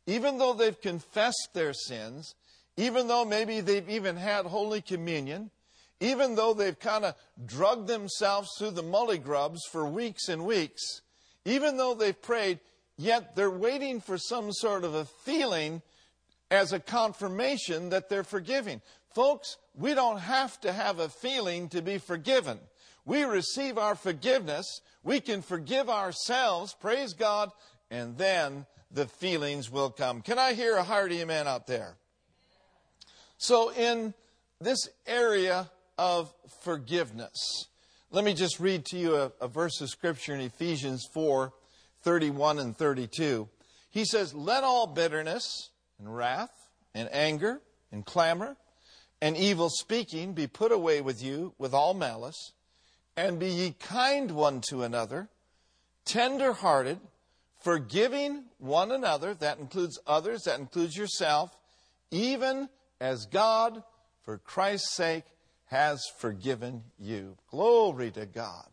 even 0.09 0.39
though 0.39 0.55
they've 0.55 0.81
confessed 0.81 1.51
their 1.53 1.75
sins, 1.75 2.35
even 2.79 3.09
though 3.09 3.27
maybe 3.27 3.61
they've 3.61 3.91
even 3.91 4.17
had 4.17 4.47
Holy 4.47 4.81
Communion, 4.81 5.51
even 6.01 6.35
though 6.35 6.55
they've 6.55 6.79
kind 6.79 7.05
of 7.05 7.15
drugged 7.45 7.89
themselves 7.89 8.49
through 8.57 8.71
the 8.71 8.83
mully 8.83 9.23
grubs 9.23 9.61
for 9.71 9.87
weeks 9.87 10.31
and 10.31 10.47
weeks, 10.47 11.03
even 11.45 11.77
though 11.77 11.93
they've 11.95 12.23
prayed, 12.23 12.59
yet 12.97 13.37
they're 13.37 13.51
waiting 13.51 14.01
for 14.01 14.17
some 14.17 14.51
sort 14.51 14.83
of 14.83 14.95
a 14.95 15.05
feeling 15.05 15.83
as 16.51 16.73
a 16.73 16.81
confirmation 16.81 17.91
that 17.91 18.09
they're 18.09 18.25
forgiving. 18.25 18.81
Folks, 19.15 19.59
we 19.75 19.93
don't 19.93 20.21
have 20.21 20.59
to 20.63 20.73
have 20.73 21.01
a 21.01 21.11
feeling 21.11 21.69
to 21.69 21.83
be 21.83 21.99
forgiven. 21.99 22.59
We 23.05 23.25
receive 23.25 23.77
our 23.77 23.95
forgiveness. 23.95 24.81
We 25.03 25.21
can 25.21 25.43
forgive 25.43 25.91
ourselves, 25.91 26.75
praise 26.81 27.13
God, 27.13 27.51
and 27.91 28.17
then 28.17 28.67
the 28.91 29.07
feelings 29.07 29.71
will 29.71 29.91
come. 29.91 30.23
Can 30.23 30.39
I 30.39 30.55
hear 30.55 30.77
a 30.77 30.83
hearty 30.83 31.21
amen 31.21 31.47
out 31.47 31.67
there? 31.67 31.97
So, 33.37 33.73
in 33.73 34.15
this 34.61 34.89
area 35.07 35.71
of 35.97 36.33
forgiveness. 36.63 37.67
Let 38.11 38.25
me 38.25 38.35
just 38.35 38.59
read 38.59 38.85
to 38.87 38.97
you 38.97 39.17
a, 39.17 39.33
a 39.41 39.49
verse 39.49 39.81
of 39.81 39.91
scripture 39.91 40.35
in 40.35 40.41
Ephesians 40.41 41.07
4 41.13 41.53
31 42.03 42.59
and 42.61 42.77
32. 42.77 43.49
He 43.91 44.05
says, 44.05 44.33
Let 44.33 44.65
all 44.65 44.87
bitterness 44.87 45.71
and 45.99 46.15
wrath 46.15 46.51
and 46.95 47.09
anger 47.13 47.61
and 47.93 48.07
clamor 48.07 48.57
and 49.21 49.37
evil 49.37 49.69
speaking 49.69 50.33
be 50.33 50.47
put 50.47 50.73
away 50.73 51.01
with 51.01 51.23
you 51.23 51.53
with 51.59 51.75
all 51.75 51.93
malice, 51.93 52.53
and 53.17 53.41
be 53.41 53.49
ye 53.49 53.75
kind 53.81 54.31
one 54.31 54.61
to 54.69 54.85
another, 54.85 55.29
tender 56.05 56.53
hearted, 56.53 57.01
forgiving 57.61 58.45
one 58.59 58.93
another. 58.93 59.35
That 59.35 59.59
includes 59.59 59.99
others, 60.07 60.43
that 60.43 60.59
includes 60.59 60.97
yourself, 60.97 61.57
even 62.11 62.69
as 63.01 63.27
God, 63.27 63.83
for 64.23 64.39
Christ's 64.39 64.95
sake, 64.95 65.25
has 65.67 66.03
forgiven 66.19 66.83
you. 66.99 67.37
Glory 67.51 68.11
to 68.13 68.27
God. 68.27 68.67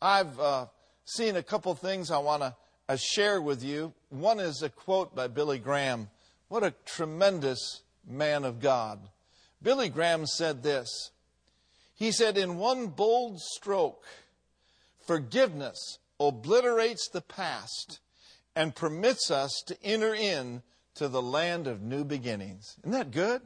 I've 0.00 0.38
uh, 0.38 0.66
seen 1.04 1.36
a 1.36 1.42
couple 1.42 1.74
things 1.74 2.10
I 2.10 2.18
want 2.18 2.42
to 2.42 2.54
uh, 2.88 2.96
share 2.96 3.40
with 3.40 3.62
you. 3.62 3.92
One 4.08 4.40
is 4.40 4.62
a 4.62 4.68
quote 4.68 5.14
by 5.14 5.28
Billy 5.28 5.58
Graham. 5.58 6.08
What 6.48 6.64
a 6.64 6.74
tremendous 6.86 7.82
man 8.08 8.44
of 8.44 8.60
God. 8.60 9.00
Billy 9.62 9.88
Graham 9.88 10.26
said 10.26 10.62
this. 10.62 11.10
He 11.94 12.12
said, 12.12 12.38
In 12.38 12.56
one 12.56 12.86
bold 12.86 13.40
stroke, 13.40 14.04
forgiveness 15.06 15.98
obliterates 16.18 17.08
the 17.12 17.20
past 17.20 18.00
and 18.54 18.74
permits 18.74 19.30
us 19.30 19.62
to 19.66 19.76
enter 19.82 20.14
in 20.14 20.62
to 20.94 21.08
the 21.08 21.22
land 21.22 21.66
of 21.66 21.82
new 21.82 22.04
beginnings. 22.04 22.76
Isn't 22.80 22.92
that 22.92 23.10
good? 23.10 23.42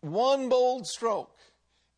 One 0.00 0.48
bold 0.48 0.86
stroke 0.86 1.36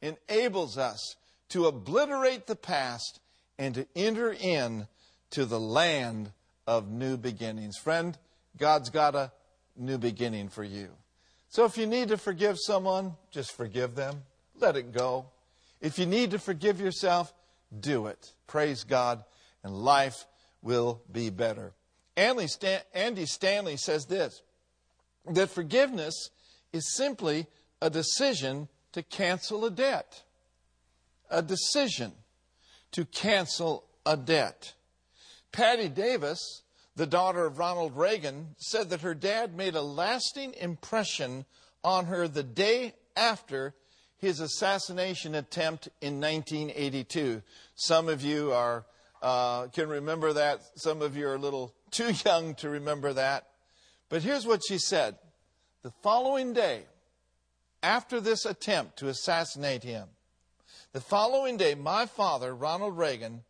enables 0.00 0.76
us 0.76 1.16
to 1.50 1.66
obliterate 1.66 2.46
the 2.46 2.56
past 2.56 3.20
and 3.58 3.74
to 3.74 3.86
enter 3.94 4.32
in 4.32 4.88
to 5.30 5.44
the 5.44 5.60
land 5.60 6.32
of 6.66 6.90
new 6.90 7.16
beginnings. 7.16 7.76
Friend, 7.76 8.16
God's 8.56 8.90
got 8.90 9.14
a 9.14 9.32
new 9.76 9.98
beginning 9.98 10.48
for 10.48 10.64
you. 10.64 10.88
So 11.48 11.64
if 11.64 11.76
you 11.76 11.86
need 11.86 12.08
to 12.08 12.16
forgive 12.16 12.56
someone, 12.58 13.14
just 13.30 13.52
forgive 13.52 13.94
them. 13.94 14.22
Let 14.58 14.76
it 14.76 14.92
go. 14.92 15.26
If 15.80 15.98
you 15.98 16.06
need 16.06 16.30
to 16.30 16.38
forgive 16.38 16.80
yourself, 16.80 17.32
do 17.78 18.06
it. 18.06 18.32
Praise 18.46 18.84
God, 18.84 19.24
and 19.62 19.74
life 19.74 20.26
will 20.62 21.02
be 21.10 21.30
better. 21.30 21.72
Andy 22.16 22.46
Stanley 22.46 23.76
says 23.76 24.06
this 24.06 24.42
that 25.30 25.50
forgiveness 25.50 26.30
is 26.72 26.94
simply 26.94 27.46
a 27.80 27.90
decision 27.90 28.68
to 28.92 29.02
cancel 29.02 29.64
a 29.64 29.70
debt. 29.70 30.22
A 31.30 31.42
decision 31.42 32.12
to 32.92 33.04
cancel 33.04 33.84
a 34.04 34.16
debt. 34.16 34.74
Patti 35.50 35.88
Davis, 35.88 36.62
the 36.96 37.06
daughter 37.06 37.46
of 37.46 37.58
Ronald 37.58 37.96
Reagan, 37.96 38.54
said 38.58 38.90
that 38.90 39.00
her 39.00 39.14
dad 39.14 39.56
made 39.56 39.74
a 39.74 39.82
lasting 39.82 40.54
impression 40.54 41.44
on 41.84 42.06
her 42.06 42.28
the 42.28 42.42
day 42.42 42.94
after 43.16 43.74
his 44.18 44.40
assassination 44.40 45.34
attempt 45.34 45.88
in 46.00 46.20
1982. 46.20 47.42
Some 47.74 48.08
of 48.08 48.22
you 48.22 48.52
are 48.52 48.84
uh, 49.22 49.68
can 49.68 49.88
remember 49.88 50.32
that. 50.34 50.60
Some 50.76 51.00
of 51.00 51.16
you 51.16 51.28
are 51.28 51.36
a 51.36 51.38
little 51.38 51.74
too 51.90 52.12
young 52.24 52.54
to 52.56 52.68
remember 52.68 53.12
that. 53.14 53.48
But 54.08 54.22
here's 54.22 54.46
what 54.46 54.60
she 54.66 54.78
said: 54.78 55.16
the 55.82 55.92
following 56.02 56.52
day, 56.52 56.82
after 57.82 58.20
this 58.20 58.44
attempt 58.44 58.98
to 58.98 59.08
assassinate 59.08 59.84
him, 59.84 60.08
the 60.92 61.00
following 61.00 61.56
day, 61.56 61.74
my 61.74 62.06
father, 62.06 62.54
Ronald 62.54 62.98
Reagan, 62.98 63.44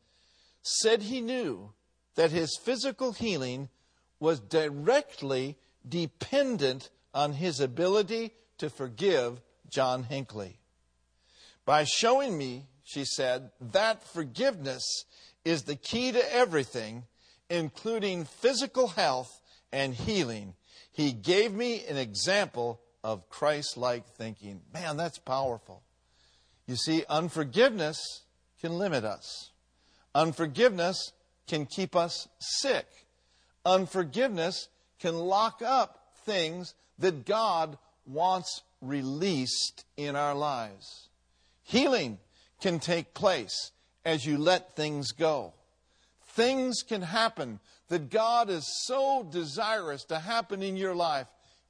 said 0.62 1.02
he 1.02 1.21
knew 1.21 1.73
that 2.14 2.31
his 2.31 2.57
physical 2.62 3.12
healing 3.12 3.69
was 4.21 4.38
directly 4.38 5.57
dependent 5.88 6.91
on 7.12 7.33
his 7.33 7.59
ability 7.59 8.33
to 8.59 8.71
forgive 8.71 9.41
John 9.69 10.05
Hinckley. 10.05 10.61
By 11.64 11.85
showing 11.85 12.38
me, 12.38 12.67
she 12.85 13.05
said, 13.05 13.50
that 13.61 14.05
forgiveness 14.05 15.05
is 15.44 15.64
the 15.64 15.76
key 15.76 16.12
to 16.12 16.34
everything, 16.34 17.04
including 17.50 18.25
physical 18.25 18.88
health 18.88 19.40
and 19.72 19.94
healing, 19.94 20.54
he 20.92 21.12
gave 21.12 21.52
me 21.52 21.84
an 21.87 21.96
example 21.96 22.80
of 23.02 23.28
Christ 23.28 23.76
like 23.76 24.06
thinking. 24.06 24.61
Man, 24.72 24.96
that's 24.96 25.18
powerful. 25.18 25.82
You 26.66 26.76
see, 26.76 27.04
unforgiveness 27.08 28.22
can 28.61 28.78
limit 28.78 29.04
us, 29.04 29.50
unforgiveness 30.14 31.12
can 31.49 31.66
keep 31.66 31.96
us 31.96 32.28
sick, 32.38 32.87
unforgiveness 33.64 34.68
can 35.00 35.16
lock 35.16 35.62
up 35.62 36.12
things 36.25 36.75
that 36.99 37.26
God 37.26 37.78
wants 38.06 38.62
released 38.80 39.84
in 39.96 40.14
our 40.14 40.34
lives. 40.34 41.08
Healing 41.64 42.18
can 42.61 42.78
take 42.78 43.14
place 43.14 43.72
as 44.04 44.26
you 44.26 44.38
let 44.38 44.76
things 44.76 45.12
go. 45.12 45.54
Things 46.28 46.82
can 46.82 47.02
happen 47.02 47.61
that 47.88 48.11
God 48.11 48.49
is 48.49 48.66
so 48.87 49.26
desirous 49.30 50.04
to 50.04 50.18
happen 50.18 50.62
in 50.62 50.76
your 50.76 50.94
life 50.94 51.26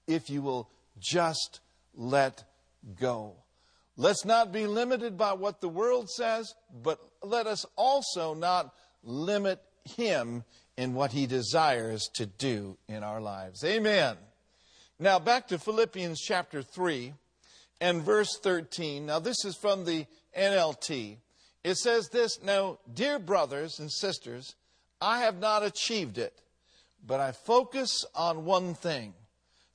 if 0.06 0.30
you 0.30 0.42
will 0.42 0.70
just 0.98 1.60
let 1.94 2.44
go. 3.00 3.34
Let's 3.96 4.24
not 4.24 4.52
be 4.52 4.66
limited 4.66 5.18
by 5.18 5.34
what 5.34 5.60
the 5.60 5.68
world 5.68 6.08
says, 6.08 6.54
but 6.82 6.98
let 7.22 7.46
us 7.46 7.66
also 7.76 8.34
not 8.34 8.72
limit 9.02 9.60
Him 9.84 10.44
in 10.76 10.94
what 10.94 11.12
He 11.12 11.26
desires 11.26 12.08
to 12.14 12.26
do 12.26 12.78
in 12.88 13.02
our 13.02 13.20
lives. 13.20 13.62
Amen. 13.64 14.16
Now, 14.98 15.18
back 15.18 15.48
to 15.48 15.58
Philippians 15.58 16.20
chapter 16.20 16.62
3 16.62 17.12
and 17.80 18.02
verse 18.02 18.38
13. 18.42 19.06
Now, 19.06 19.18
this 19.18 19.44
is 19.44 19.56
from 19.56 19.84
the 19.84 20.06
NLT. 20.38 21.16
It 21.64 21.76
says 21.76 22.08
this 22.08 22.42
Now, 22.42 22.78
dear 22.92 23.18
brothers 23.18 23.78
and 23.78 23.90
sisters, 23.90 24.54
I 25.00 25.20
have 25.20 25.38
not 25.38 25.64
achieved 25.64 26.18
it, 26.18 26.40
but 27.04 27.20
I 27.20 27.32
focus 27.32 28.04
on 28.14 28.44
one 28.44 28.74
thing 28.74 29.14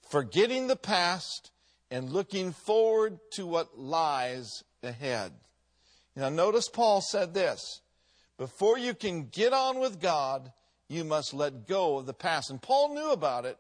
forgetting 0.10 0.68
the 0.68 0.76
past 0.76 1.52
and 1.92 2.10
looking 2.10 2.52
forward 2.52 3.20
to 3.32 3.46
what 3.46 3.78
lies 3.78 4.64
ahead. 4.84 5.32
Now, 6.16 6.30
notice 6.30 6.70
Paul 6.70 7.02
said 7.02 7.34
this 7.34 7.82
before 8.38 8.78
you 8.78 8.94
can 8.94 9.28
get 9.28 9.54
on 9.54 9.80
with 9.80 10.00
God, 10.00 10.52
you 10.88 11.04
must 11.04 11.34
let 11.34 11.68
go 11.68 11.98
of 11.98 12.06
the 12.06 12.14
past. 12.14 12.50
And 12.50 12.62
Paul 12.62 12.94
knew 12.94 13.12
about 13.12 13.46
it 13.46 13.58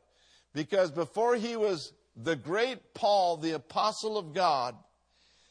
because 0.54 0.92
before 0.92 1.36
he 1.36 1.56
was 1.56 1.94
the 2.16 2.36
great 2.36 2.94
Paul, 2.94 3.38
the 3.38 3.52
apostle 3.52 4.18
of 4.18 4.34
God, 4.34 4.76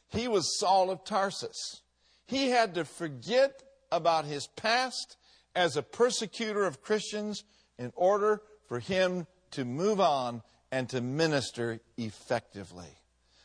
he 0.09 0.29
was 0.29 0.59
Saul 0.59 0.91
of 0.91 1.05
Tarsus. 1.05 1.83
He 2.27 2.51
had 2.51 2.75
to 2.75 2.85
forget 2.85 3.63
about 3.93 4.25
his 4.25 4.49
past 4.57 5.17
as 5.55 5.77
a 5.77 5.83
persecutor 5.83 6.65
of 6.65 6.83
Christians 6.83 7.45
in 7.79 7.93
order 7.95 8.43
for 8.69 8.81
him 8.81 9.27
to 9.53 9.65
move 9.65 10.01
on 10.01 10.43
and 10.73 10.89
to 10.91 11.01
minister 11.01 11.81
effectively. 11.97 12.99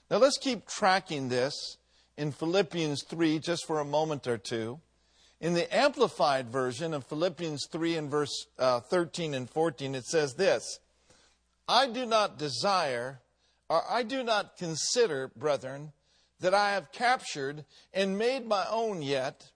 Now 0.09 0.17
let's 0.17 0.37
keep 0.37 0.67
tracking 0.67 1.29
this 1.29 1.77
in 2.17 2.31
Philippians 2.31 3.03
3 3.03 3.39
just 3.39 3.65
for 3.65 3.79
a 3.79 3.85
moment 3.85 4.27
or 4.27 4.37
two. 4.37 4.79
In 5.39 5.53
the 5.53 5.75
Amplified 5.75 6.49
version 6.49 6.93
of 6.93 7.05
Philippians 7.05 7.67
3 7.71 7.97
and 7.97 8.11
verse 8.11 8.47
uh, 8.59 8.79
13 8.79 9.33
and 9.33 9.49
14, 9.49 9.95
it 9.95 10.05
says 10.05 10.33
this 10.35 10.79
I 11.67 11.87
do 11.87 12.05
not 12.05 12.37
desire, 12.37 13.21
or 13.69 13.81
I 13.89 14.03
do 14.03 14.23
not 14.23 14.57
consider, 14.57 15.31
brethren, 15.35 15.93
that 16.41 16.53
I 16.53 16.71
have 16.71 16.91
captured 16.91 17.65
and 17.93 18.17
made 18.17 18.45
my 18.45 18.65
own 18.69 19.01
yet, 19.01 19.51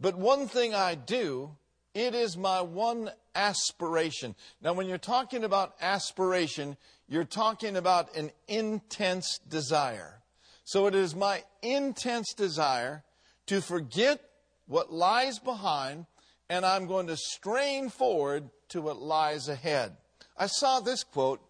but 0.00 0.16
one 0.16 0.46
thing 0.46 0.74
I 0.74 0.94
do, 0.94 1.56
it 1.94 2.14
is 2.14 2.36
my 2.36 2.60
one 2.60 3.10
aspiration. 3.34 4.34
Now, 4.62 4.74
when 4.74 4.86
you're 4.86 4.98
talking 4.98 5.42
about 5.42 5.74
aspiration, 5.80 6.76
you're 7.08 7.24
talking 7.24 7.76
about 7.76 8.14
an 8.16 8.30
intense 8.46 9.38
desire. 9.48 10.20
So 10.64 10.86
it 10.86 10.94
is 10.94 11.16
my 11.16 11.42
intense 11.62 12.34
desire 12.34 13.02
to 13.46 13.60
forget 13.60 14.20
what 14.66 14.92
lies 14.92 15.38
behind, 15.38 16.06
and 16.50 16.64
I'm 16.66 16.86
going 16.86 17.06
to 17.06 17.16
strain 17.16 17.88
forward 17.88 18.50
to 18.68 18.82
what 18.82 19.00
lies 19.00 19.48
ahead. 19.48 19.96
I 20.36 20.46
saw 20.46 20.80
this 20.80 21.02
quote 21.04 21.40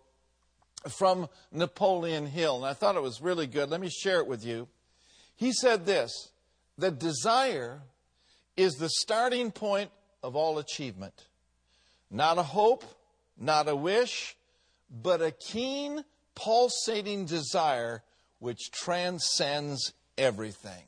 from 0.88 1.28
Napoleon 1.52 2.26
Hill, 2.26 2.56
and 2.56 2.66
I 2.66 2.74
thought 2.74 2.96
it 2.96 3.02
was 3.02 3.20
really 3.20 3.46
good. 3.46 3.70
Let 3.70 3.80
me 3.80 3.90
share 3.90 4.18
it 4.18 4.26
with 4.26 4.44
you. 4.44 4.68
He 5.36 5.52
said 5.52 5.86
this 5.86 6.30
the 6.76 6.90
desire 6.90 7.82
is 8.56 8.74
the 8.74 8.88
starting 8.88 9.50
point 9.50 9.90
of 10.22 10.36
all 10.36 10.58
achievement. 10.58 11.26
Not 12.10 12.38
a 12.38 12.42
hope, 12.42 12.84
not 13.36 13.68
a 13.68 13.76
wish, 13.76 14.36
but 14.90 15.20
a 15.20 15.30
keen, 15.30 16.04
pulsating 16.34 17.26
desire 17.26 18.02
which 18.38 18.70
transcends 18.70 19.92
everything. 20.16 20.84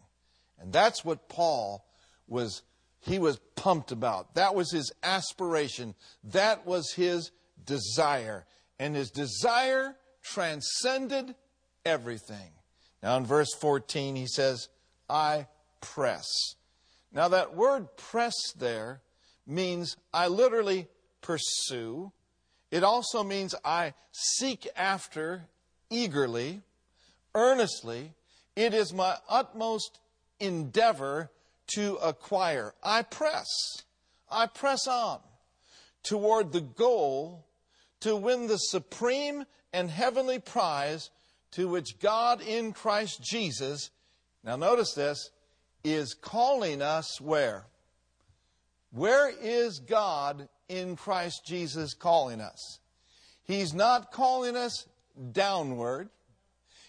And 0.59 0.73
that's 0.73 1.05
what 1.05 1.29
Paul 1.29 1.85
was 2.29 2.63
he 3.01 3.19
was 3.19 3.41
pumped 3.57 3.93
about. 3.93 4.35
That 4.35 4.55
was 4.55 4.71
his 4.73 4.93
aspiration. 5.03 5.95
That 6.23 6.67
was 6.67 6.93
his 6.93 7.31
desire. 7.65 8.45
And 8.81 8.97
his 8.97 9.11
desire 9.11 9.95
transcended 10.23 11.35
everything. 11.85 12.51
Now, 13.03 13.19
in 13.19 13.27
verse 13.27 13.53
14, 13.61 14.17
he 14.17 14.27
says, 14.27 14.69
I 15.09 15.47
press. 15.83 16.27
Now, 17.13 17.29
that 17.29 17.55
word 17.55 17.97
press 17.97 18.35
there 18.57 19.03
means 19.47 19.97
I 20.15 20.29
literally 20.29 20.89
pursue. 21.21 22.13
It 22.71 22.83
also 22.83 23.23
means 23.23 23.55
I 23.65 23.93
seek 24.13 24.67
after 24.75 25.45
eagerly, 25.91 26.63
earnestly. 27.35 28.15
It 28.57 28.73
is 28.73 28.95
my 28.95 29.17
utmost 29.29 30.01
endeavor 30.39 31.31
to 31.75 31.97
acquire. 31.97 32.75
I 32.83 33.03
press. 33.03 33.47
I 34.31 34.47
press 34.47 34.87
on 34.87 35.21
toward 36.03 36.53
the 36.53 36.61
goal 36.61 37.47
to 38.01 38.17
win 38.17 38.47
the 38.47 38.59
supreme 38.59 39.45
and 39.73 39.91
heavenly 39.91 40.39
prize 40.39 41.11
to 41.53 41.69
which 41.69 41.99
God 42.01 42.41
in 42.41 42.73
Christ 42.73 43.23
Jesus, 43.23 43.91
now 44.45 44.57
notice 44.57 44.95
this, 44.95 45.31
is 45.85 46.15
calling 46.15 46.83
us 46.83 47.21
where? 47.21 47.67
Where 48.93 49.31
is 49.31 49.79
God 49.81 50.49
in 50.69 50.97
Christ 50.97 51.45
Jesus 51.47 51.95
calling 51.95 52.41
us? 52.41 52.81
He's 53.45 53.75
not 53.75 54.13
calling 54.13 54.57
us 54.57 54.87
downward. 55.33 56.11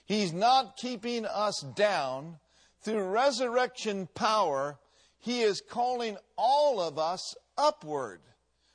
He's 0.06 0.34
not 0.34 0.78
keeping 0.78 1.26
us 1.26 1.62
down. 1.76 2.38
Through 2.82 3.04
resurrection 3.04 4.08
power, 4.14 4.80
He 5.20 5.42
is 5.42 5.62
calling 5.62 6.18
all 6.38 6.80
of 6.80 6.98
us 6.98 7.36
upward. 7.58 8.22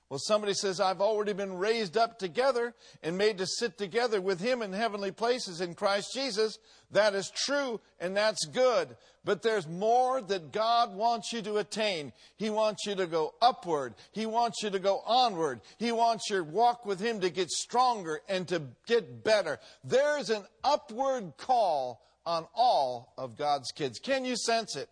Well, 0.09 0.21
somebody 0.21 0.55
says, 0.55 0.79
I've 0.79 1.01
already 1.01 1.33
been 1.33 1.59
raised 1.59 1.97
up 1.97 2.21
together 2.21 2.75
and 3.03 3.19
made 3.19 3.38
to 3.38 3.47
sit 3.47 3.77
together 3.77 4.21
with 4.21 4.40
him 4.40 4.62
in 4.62 4.73
heavenly 4.73 5.11
places 5.11 5.61
in 5.61 5.75
Christ 5.75 6.12
Jesus. 6.14 6.61
That 6.92 7.16
is 7.16 7.33
true 7.35 7.81
and 7.99 8.16
that's 8.16 8.47
good. 8.47 8.97
But 9.25 9.42
there's 9.42 9.66
more 9.66 10.23
that 10.23 10.53
God 10.53 10.95
wants 10.95 11.33
you 11.33 11.42
to 11.42 11.57
attain. 11.57 12.12
He 12.37 12.51
wants 12.51 12.87
you 12.87 12.95
to 12.95 13.09
go 13.09 13.35
upward. 13.42 13.95
He 14.12 14.27
wants 14.27 14.62
you 14.62 14.71
to 14.71 14.79
go 14.79 15.03
onward. 15.05 15.61
He 15.77 15.90
wants 15.90 16.31
your 16.31 16.45
walk 16.45 16.87
with 16.87 17.01
him 17.01 17.19
to 17.21 17.31
get 17.31 17.51
stronger 17.51 18.21
and 18.29 18.47
to 18.47 18.62
get 18.87 19.25
better. 19.25 19.59
There's 19.83 20.31
an 20.31 20.45
upward 20.62 21.37
call 21.37 22.01
on 22.25 22.47
all 22.55 23.12
of 23.19 23.37
God's 23.37 23.73
kids. 23.73 23.99
Can 23.99 24.25
you 24.25 24.37
sense 24.37 24.77
it? 24.77 24.88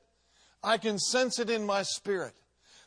I 0.60 0.76
can 0.76 0.98
sense 0.98 1.38
it 1.38 1.50
in 1.50 1.64
my 1.64 1.82
spirit 1.82 2.34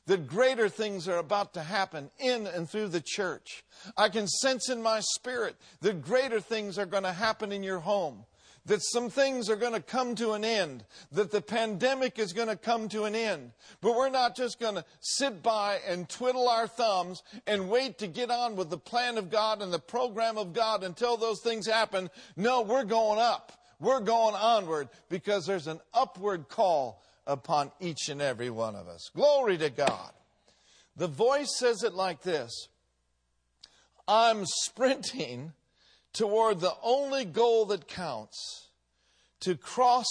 that 0.08 0.26
greater 0.28 0.68
things 0.70 1.08
are 1.08 1.18
about 1.18 1.54
to 1.54 1.62
happen 1.62 2.10
in 2.18 2.48
and 2.48 2.70
through 2.70 2.88
the 2.88 3.04
church. 3.06 3.64
I 3.96 4.10
can 4.10 4.28
sense 4.28 4.70
in 4.70 4.82
my 4.82 5.02
spirit 5.02 5.56
that 5.82 6.02
greater 6.02 6.40
things 6.40 6.80
are 6.80 6.86
going 6.86 7.04
to 7.04 7.14
happen 7.14 7.52
in 7.52 7.62
your 7.62 7.80
home. 7.80 8.26
That 8.66 8.82
some 8.82 9.10
things 9.10 9.50
are 9.50 9.56
going 9.56 9.74
to 9.74 9.82
come 9.82 10.16
to 10.16 10.34
an 10.34 10.44
end, 10.44 10.84
that 11.14 11.32
the 11.32 11.40
pandemic 11.40 12.20
is 12.20 12.34
going 12.34 12.50
to 12.50 12.58
come 12.58 12.90
to 12.90 13.06
an 13.06 13.16
end. 13.16 13.52
But 13.80 13.96
we're 13.96 14.10
not 14.10 14.36
just 14.36 14.60
going 14.60 14.76
to 14.76 14.84
sit 15.00 15.42
by 15.42 15.80
and 15.88 16.10
twiddle 16.10 16.50
our 16.50 16.68
thumbs 16.68 17.24
and 17.46 17.70
wait 17.70 17.98
to 18.00 18.08
get 18.08 18.30
on 18.30 18.58
with 18.58 18.70
the 18.70 18.78
plan 18.78 19.18
of 19.18 19.32
God 19.32 19.62
and 19.62 19.72
the 19.72 19.80
program 19.80 20.38
of 20.38 20.52
God 20.52 20.84
until 20.84 21.16
those 21.16 21.40
things 21.42 21.66
happen. 21.66 22.10
No, 22.36 22.62
we're 22.62 22.84
going 22.84 23.20
up. 23.20 23.54
We're 23.80 24.02
going 24.02 24.36
onward 24.36 24.90
because 25.08 25.46
there's 25.46 25.68
an 25.68 25.80
upward 25.94 26.50
call 26.50 27.02
upon 27.28 27.72
each 27.80 28.10
and 28.10 28.22
every 28.22 28.50
one 28.50 28.76
of 28.76 28.88
us. 28.88 29.10
Glory 29.14 29.58
to 29.58 29.70
God. 29.70 30.12
The 30.96 31.08
voice 31.08 31.56
says 31.60 31.84
it 31.84 31.94
like 31.94 32.24
this 32.24 32.70
I'm 34.08 34.46
sprinting 34.46 35.54
toward 36.14 36.60
the 36.60 36.74
only 36.82 37.26
goal 37.26 37.66
that 37.68 37.88
counts 37.88 38.70
to 39.42 39.56
cross 39.56 40.08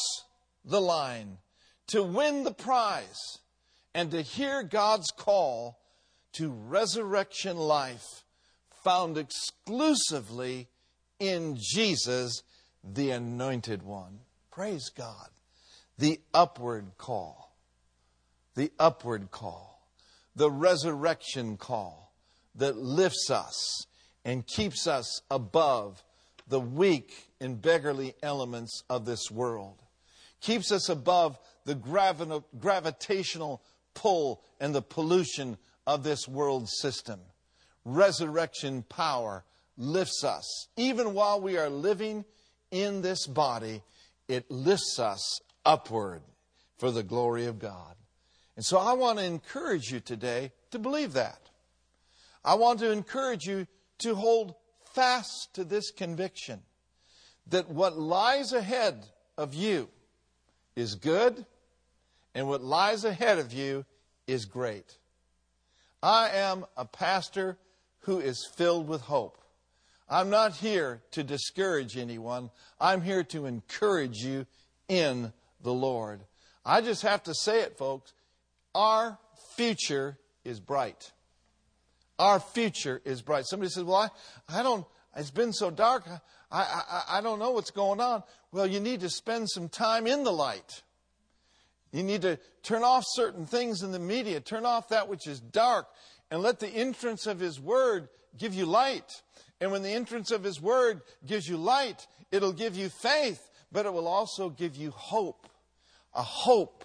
the 0.65 0.81
line, 0.81 1.39
to 1.89 2.03
win 2.03 2.45
the 2.45 2.55
prize, 2.55 3.39
and 3.95 4.11
to 4.11 4.23
hear 4.23 4.63
God's 4.63 5.11
call 5.17 5.81
to 6.35 6.51
resurrection 6.51 7.57
life 7.57 8.05
found 8.85 9.17
exclusively 9.17 10.69
in 11.19 11.57
Jesus, 11.59 12.43
the 12.85 13.11
Anointed 13.11 13.83
One. 13.83 14.21
Praise 14.51 14.91
God 14.91 15.31
the 15.99 16.21
upward 16.35 16.93
call, 16.99 17.57
the 18.55 18.71
upward 18.79 19.31
call, 19.31 19.89
the 20.35 20.51
resurrection 20.51 21.57
call 21.57 22.13
that 22.55 22.77
lifts 22.77 23.31
us 23.31 23.87
and 24.25 24.47
keeps 24.47 24.87
us 24.87 25.23
above 25.31 26.03
the 26.49 26.61
weak 26.61 27.31
and 27.41 27.61
beggarly 27.61 28.15
elements 28.23 28.83
of 28.89 29.05
this 29.05 29.31
world, 29.31 29.83
keeps 30.41 30.71
us 30.71 30.89
above 30.89 31.39
the 31.65 31.75
gravi- 31.75 32.43
gravitational 32.59 33.63
pull 33.95 34.43
and 34.61 34.75
the 34.75 34.83
pollution 34.83 35.57
of 35.87 36.03
this 36.03 36.29
world 36.29 36.69
system. 36.69 37.21
Resurrection 37.85 38.83
power 38.83 39.45
lifts 39.77 40.25
us. 40.25 40.69
Even 40.77 41.15
while 41.15 41.41
we 41.41 41.57
are 41.57 41.71
living 41.71 42.25
in 42.71 43.03
this 43.03 43.27
body, 43.27 43.83
it 44.29 44.51
lifts 44.51 44.99
us 44.99 45.41
upward 45.67 46.23
for 46.79 46.91
the 46.91 47.03
glory 47.03 47.45
of 47.47 47.59
God. 47.59 47.95
And 48.57 48.65
so 48.65 48.79
I 48.79 48.95
want 48.95 49.19
to 49.19 49.25
encourage 49.25 49.93
you 49.93 50.01
today 50.01 50.53
to 50.71 50.79
believe 50.79 51.13
that. 51.13 51.51
I 52.45 52.55
want 52.55 52.79
to 52.79 52.91
encourage 52.91 53.45
you 53.45 53.67
to 53.99 54.15
hold 54.15 54.55
fast 54.95 55.55
to 55.55 55.65
this 55.65 55.91
conviction 55.91 56.61
that 57.49 57.69
what 57.69 57.99
lies 57.99 58.53
ahead 58.53 59.07
of 59.37 59.53
you 59.53 59.89
is 60.75 60.95
good 60.95 61.45
and 62.35 62.49
what 62.49 62.63
lies 62.63 63.05
ahead 63.05 63.39
of 63.39 63.53
you 63.53 63.85
is 64.27 64.45
great. 64.45 64.97
I 66.03 66.31
am 66.31 66.65
a 66.77 66.85
pastor 66.85 67.59
who 68.01 68.21
is 68.21 68.49
filled 68.57 68.89
with 68.89 69.03
hope. 69.03 69.39
I'm 70.09 70.31
not 70.31 70.55
here 70.55 71.03
to 71.13 71.25
discourage 71.25 71.97
anyone. 71.97 72.51
I'm 72.81 73.03
here 73.03 73.25
to 73.25 73.47
encourage 73.47 74.19
you 74.19 74.47
in 74.89 75.33
the 75.67 75.75
Lord. 75.75 76.21
I 76.65 76.81
just 76.81 77.03
have 77.03 77.25
to 77.25 77.35
say 77.35 77.61
it, 77.61 77.77
folks. 77.77 78.15
Our 78.75 79.19
future 79.57 80.17
is 80.45 80.61
bright. 80.61 81.13
Our 82.19 82.41
future 82.41 83.03
is 83.05 83.21
bright. 83.21 83.47
Somebody 83.47 83.71
says, 83.71 83.85
Well, 83.85 83.97
I, 84.49 84.61
I 84.61 84.63
don't, 84.63 84.87
it's 85.17 85.33
been 85.33 85.53
so 85.53 85.71
dark. 85.71 86.09
I, 86.51 86.61
I, 86.61 87.19
I 87.19 87.21
don't 87.21 87.41
know 87.41 87.51
what's 87.51 87.73
going 87.73 88.01
on. 88.01 88.23
Well, 88.53 88.67
you 88.67 88.79
need 88.79 89.01
to 89.01 89.11
spend 89.11 89.51
some 89.51 89.69
time 89.69 90.07
in 90.07 90.23
the 90.23 90.33
light. 90.33 90.83
You 91.93 92.05
need 92.05 92.23
to 92.23 92.39
turn 92.63 92.85
off 92.85 93.05
certain 93.07 93.45
things 93.45 93.83
in 93.83 93.91
the 93.91 93.99
media, 93.99 94.41
turn 94.41 94.65
off 94.65 94.91
that 94.91 95.09
which 95.09 95.27
is 95.27 95.41
dark, 95.41 95.89
and 96.31 96.43
let 96.43 96.61
the 96.61 96.69
entrance 96.69 97.27
of 97.27 97.41
His 97.41 97.59
Word 97.59 98.09
give 98.39 98.55
you 98.55 98.67
light. 98.67 99.11
And 99.61 99.73
when 99.73 99.83
the 99.83 99.91
entrance 99.91 100.31
of 100.31 100.45
His 100.45 100.61
Word 100.61 101.01
gives 101.27 101.49
you 101.49 101.57
light, 101.57 102.07
it'll 102.31 102.53
give 102.53 102.77
you 102.77 102.89
faith, 102.89 103.51
but 103.73 103.85
it 103.85 103.93
will 103.93 104.09
also 104.09 104.49
give 104.49 104.77
you 104.77 104.93
hope 104.93 105.49
a 106.17 106.23
hope 106.23 106.85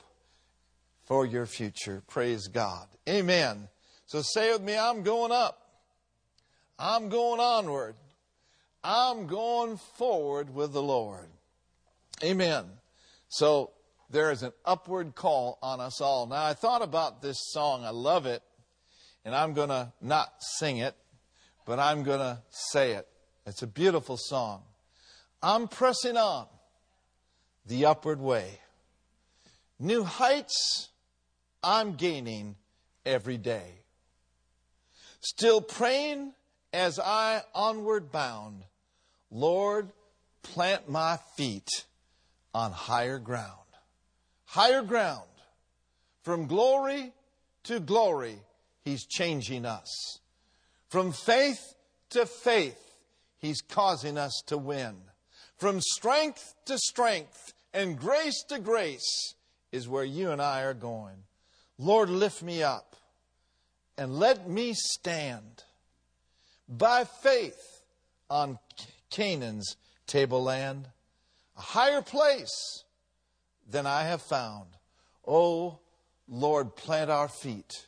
for 1.05 1.25
your 1.25 1.45
future. 1.45 2.03
Praise 2.07 2.47
God. 2.47 2.87
Amen. 3.09 3.67
So 4.05 4.21
say 4.21 4.51
with 4.51 4.61
me, 4.61 4.77
I'm 4.77 5.03
going 5.03 5.31
up. 5.31 5.57
I'm 6.77 7.09
going 7.09 7.39
onward. 7.39 7.95
I'm 8.83 9.27
going 9.27 9.77
forward 9.97 10.53
with 10.53 10.73
the 10.73 10.81
Lord. 10.81 11.27
Amen. 12.23 12.65
So 13.29 13.71
there 14.09 14.31
is 14.31 14.43
an 14.43 14.51
upward 14.65 15.15
call 15.15 15.57
on 15.61 15.79
us 15.79 16.01
all. 16.01 16.27
Now, 16.27 16.43
I 16.43 16.53
thought 16.53 16.81
about 16.81 17.21
this 17.21 17.37
song. 17.51 17.85
I 17.85 17.91
love 17.91 18.25
it. 18.25 18.41
And 19.23 19.35
I'm 19.35 19.53
going 19.53 19.69
to 19.69 19.93
not 20.01 20.29
sing 20.39 20.77
it, 20.77 20.95
but 21.65 21.79
I'm 21.79 22.03
going 22.03 22.19
to 22.19 22.41
say 22.49 22.93
it. 22.93 23.07
It's 23.45 23.61
a 23.61 23.67
beautiful 23.67 24.17
song. 24.17 24.63
I'm 25.43 25.67
pressing 25.67 26.17
on 26.17 26.47
the 27.65 27.85
upward 27.85 28.19
way. 28.19 28.59
New 29.83 30.03
heights 30.03 30.89
I'm 31.63 31.95
gaining 31.95 32.55
every 33.03 33.37
day. 33.37 33.79
Still 35.21 35.59
praying 35.59 36.33
as 36.71 36.99
I 36.99 37.41
onward 37.55 38.11
bound, 38.11 38.63
Lord, 39.31 39.89
plant 40.43 40.87
my 40.87 41.17
feet 41.35 41.67
on 42.53 42.71
higher 42.71 43.17
ground. 43.17 43.57
Higher 44.45 44.83
ground. 44.83 45.23
From 46.21 46.45
glory 46.45 47.11
to 47.63 47.79
glory, 47.79 48.37
He's 48.85 49.07
changing 49.07 49.65
us. 49.65 50.19
From 50.89 51.11
faith 51.11 51.73
to 52.11 52.27
faith, 52.27 52.93
He's 53.39 53.61
causing 53.61 54.19
us 54.19 54.43
to 54.45 54.59
win. 54.59 54.95
From 55.57 55.81
strength 55.81 56.53
to 56.65 56.77
strength 56.77 57.53
and 57.73 57.97
grace 57.97 58.43
to 58.49 58.59
grace, 58.59 59.33
is 59.71 59.87
where 59.87 60.03
you 60.03 60.31
and 60.31 60.41
I 60.41 60.63
are 60.63 60.73
going. 60.73 61.17
Lord, 61.77 62.09
lift 62.09 62.43
me 62.43 62.63
up 62.63 62.95
and 63.97 64.17
let 64.17 64.49
me 64.49 64.73
stand 64.73 65.63
by 66.67 67.03
faith 67.03 67.83
on 68.29 68.59
Canaan's 69.09 69.75
tableland, 70.07 70.87
a 71.57 71.61
higher 71.61 72.01
place 72.01 72.83
than 73.69 73.85
I 73.85 74.03
have 74.03 74.21
found. 74.21 74.67
Oh, 75.27 75.79
Lord, 76.27 76.75
plant 76.75 77.09
our 77.09 77.27
feet 77.27 77.87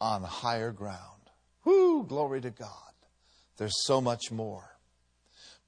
on 0.00 0.22
higher 0.22 0.72
ground. 0.72 0.98
Whoo, 1.64 2.04
glory 2.04 2.40
to 2.40 2.50
God. 2.50 2.68
There's 3.56 3.84
so 3.84 4.00
much 4.00 4.30
more. 4.30 4.76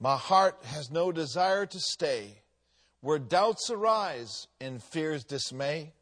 My 0.00 0.16
heart 0.16 0.58
has 0.64 0.90
no 0.90 1.12
desire 1.12 1.66
to 1.66 1.78
stay 1.78 2.41
where 3.02 3.18
doubts 3.18 3.68
arise 3.68 4.46
and 4.60 4.82
fears 4.82 5.24
dismay. 5.24 5.92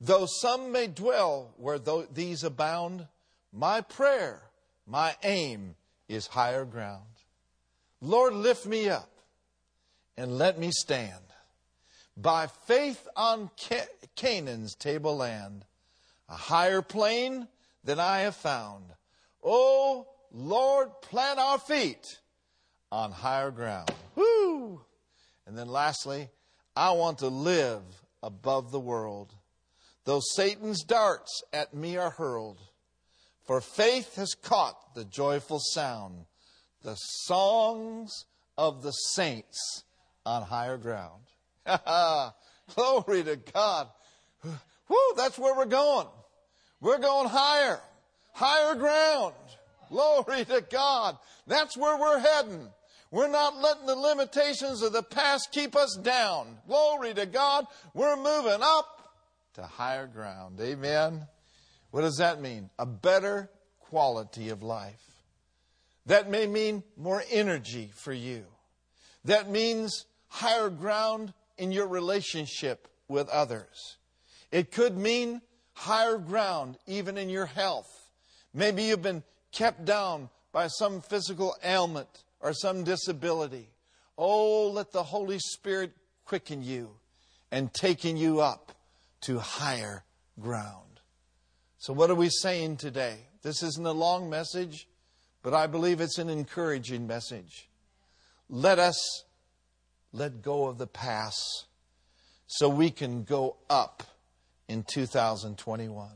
Though 0.00 0.26
some 0.26 0.70
may 0.70 0.86
dwell 0.86 1.54
where 1.56 1.78
these 2.12 2.44
abound, 2.44 3.08
my 3.52 3.80
prayer, 3.80 4.42
my 4.86 5.16
aim 5.22 5.74
is 6.06 6.26
higher 6.26 6.66
ground. 6.66 7.02
Lord, 8.02 8.34
lift 8.34 8.66
me 8.66 8.90
up 8.90 9.10
and 10.16 10.36
let 10.36 10.58
me 10.58 10.70
stand 10.70 11.24
by 12.16 12.48
faith 12.66 13.08
on 13.16 13.50
Canaan's 14.14 14.74
tableland, 14.74 15.64
a 16.28 16.36
higher 16.36 16.82
plane 16.82 17.48
than 17.82 17.98
I 17.98 18.20
have 18.20 18.36
found. 18.36 18.84
Oh, 19.42 20.06
Lord, 20.30 20.90
plant 21.00 21.38
our 21.38 21.58
feet 21.58 22.20
on 22.92 23.10
higher 23.10 23.50
ground. 23.50 23.90
And 25.46 25.56
then 25.56 25.68
lastly, 25.68 26.30
I 26.76 26.92
want 26.92 27.18
to 27.18 27.28
live 27.28 27.82
above 28.22 28.70
the 28.70 28.80
world. 28.80 29.34
Though 30.04 30.20
Satan's 30.36 30.82
darts 30.82 31.42
at 31.52 31.74
me 31.74 31.96
are 31.96 32.10
hurled, 32.10 32.60
for 33.44 33.60
faith 33.60 34.16
has 34.16 34.34
caught 34.34 34.94
the 34.94 35.04
joyful 35.04 35.60
sound, 35.60 36.24
the 36.82 36.94
songs 36.94 38.24
of 38.56 38.82
the 38.82 38.90
saints 38.90 39.84
on 40.24 40.42
higher 40.42 40.78
ground. 40.78 41.22
Glory 42.74 43.22
to 43.24 43.36
God. 43.36 43.88
Whoo, 44.88 45.14
that's 45.16 45.38
where 45.38 45.54
we're 45.54 45.64
going. 45.66 46.06
We're 46.80 46.98
going 46.98 47.28
higher, 47.28 47.80
higher 48.32 48.74
ground. 48.74 49.34
Glory 49.90 50.44
to 50.46 50.62
God. 50.70 51.18
That's 51.46 51.76
where 51.76 51.98
we're 51.98 52.18
heading. 52.18 52.68
We're 53.14 53.28
not 53.28 53.62
letting 53.62 53.86
the 53.86 53.94
limitations 53.94 54.82
of 54.82 54.92
the 54.92 55.04
past 55.04 55.50
keep 55.52 55.76
us 55.76 55.96
down. 56.02 56.58
Glory 56.66 57.14
to 57.14 57.26
God. 57.26 57.64
We're 57.94 58.16
moving 58.16 58.58
up 58.60 59.12
to 59.54 59.62
higher 59.62 60.08
ground. 60.08 60.58
Amen. 60.60 61.28
What 61.92 62.00
does 62.00 62.16
that 62.16 62.42
mean? 62.42 62.70
A 62.76 62.84
better 62.84 63.48
quality 63.78 64.48
of 64.48 64.64
life. 64.64 65.00
That 66.06 66.28
may 66.28 66.48
mean 66.48 66.82
more 66.96 67.22
energy 67.30 67.92
for 67.94 68.12
you. 68.12 68.46
That 69.24 69.48
means 69.48 70.06
higher 70.26 70.68
ground 70.68 71.34
in 71.56 71.70
your 71.70 71.86
relationship 71.86 72.88
with 73.06 73.28
others. 73.28 73.96
It 74.50 74.72
could 74.72 74.98
mean 74.98 75.40
higher 75.74 76.18
ground 76.18 76.78
even 76.88 77.16
in 77.16 77.30
your 77.30 77.46
health. 77.46 78.10
Maybe 78.52 78.82
you've 78.82 79.02
been 79.02 79.22
kept 79.52 79.84
down 79.84 80.30
by 80.50 80.66
some 80.66 81.00
physical 81.00 81.54
ailment 81.62 82.23
or 82.44 82.52
some 82.52 82.84
disability. 82.84 83.70
Oh, 84.16 84.68
let 84.68 84.92
the 84.92 85.02
Holy 85.02 85.38
Spirit 85.38 85.92
quicken 86.26 86.62
you 86.62 86.90
and 87.50 87.72
taking 87.72 88.16
you 88.18 88.40
up 88.40 88.72
to 89.22 89.38
higher 89.38 90.04
ground. 90.38 91.00
So, 91.78 91.94
what 91.94 92.10
are 92.10 92.14
we 92.14 92.28
saying 92.28 92.76
today? 92.76 93.16
This 93.42 93.62
isn't 93.62 93.86
a 93.86 93.92
long 93.92 94.28
message, 94.28 94.86
but 95.42 95.54
I 95.54 95.66
believe 95.66 96.00
it's 96.00 96.18
an 96.18 96.28
encouraging 96.28 97.06
message. 97.06 97.68
Let 98.50 98.78
us 98.78 99.24
let 100.12 100.42
go 100.42 100.66
of 100.66 100.76
the 100.76 100.86
past 100.86 101.64
so 102.46 102.68
we 102.68 102.90
can 102.90 103.24
go 103.24 103.56
up 103.70 104.02
in 104.68 104.84
2021. 104.84 106.10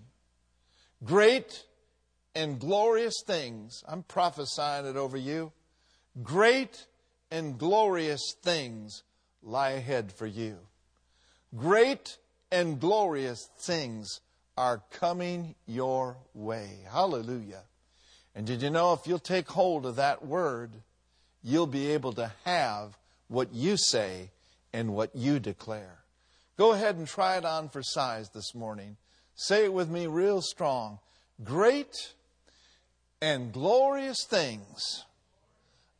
Great 1.04 1.64
and 2.34 2.60
glorious 2.60 3.22
things, 3.26 3.82
I'm 3.88 4.02
prophesying 4.02 4.84
it 4.84 4.96
over 4.96 5.16
you. 5.16 5.52
Great 6.22 6.86
and 7.30 7.58
glorious 7.58 8.34
things 8.42 9.02
lie 9.42 9.70
ahead 9.70 10.10
for 10.10 10.26
you. 10.26 10.58
Great 11.56 12.18
and 12.50 12.80
glorious 12.80 13.48
things 13.58 14.20
are 14.56 14.82
coming 14.90 15.54
your 15.66 16.16
way. 16.34 16.80
Hallelujah. 16.90 17.62
And 18.34 18.46
did 18.46 18.62
you 18.62 18.70
know 18.70 18.92
if 18.92 19.06
you'll 19.06 19.18
take 19.18 19.48
hold 19.48 19.86
of 19.86 19.96
that 19.96 20.24
word, 20.24 20.70
you'll 21.42 21.66
be 21.66 21.92
able 21.92 22.12
to 22.14 22.32
have 22.44 22.98
what 23.28 23.52
you 23.52 23.76
say 23.76 24.30
and 24.72 24.94
what 24.94 25.14
you 25.14 25.38
declare. 25.38 25.98
Go 26.56 26.72
ahead 26.72 26.96
and 26.96 27.06
try 27.06 27.36
it 27.36 27.44
on 27.44 27.68
for 27.68 27.82
size 27.82 28.30
this 28.30 28.54
morning. 28.54 28.96
Say 29.34 29.64
it 29.64 29.72
with 29.72 29.88
me 29.88 30.06
real 30.06 30.42
strong. 30.42 30.98
Great 31.44 32.14
and 33.22 33.52
glorious 33.52 34.26
things 34.28 35.04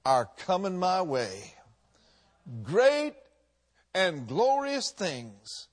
are 0.04 0.28
coming 0.38 0.78
my 0.78 1.02
way. 1.02 1.54
Great 2.62 3.14
and 3.94 4.26
glorious 4.26 4.92
things 4.96 5.68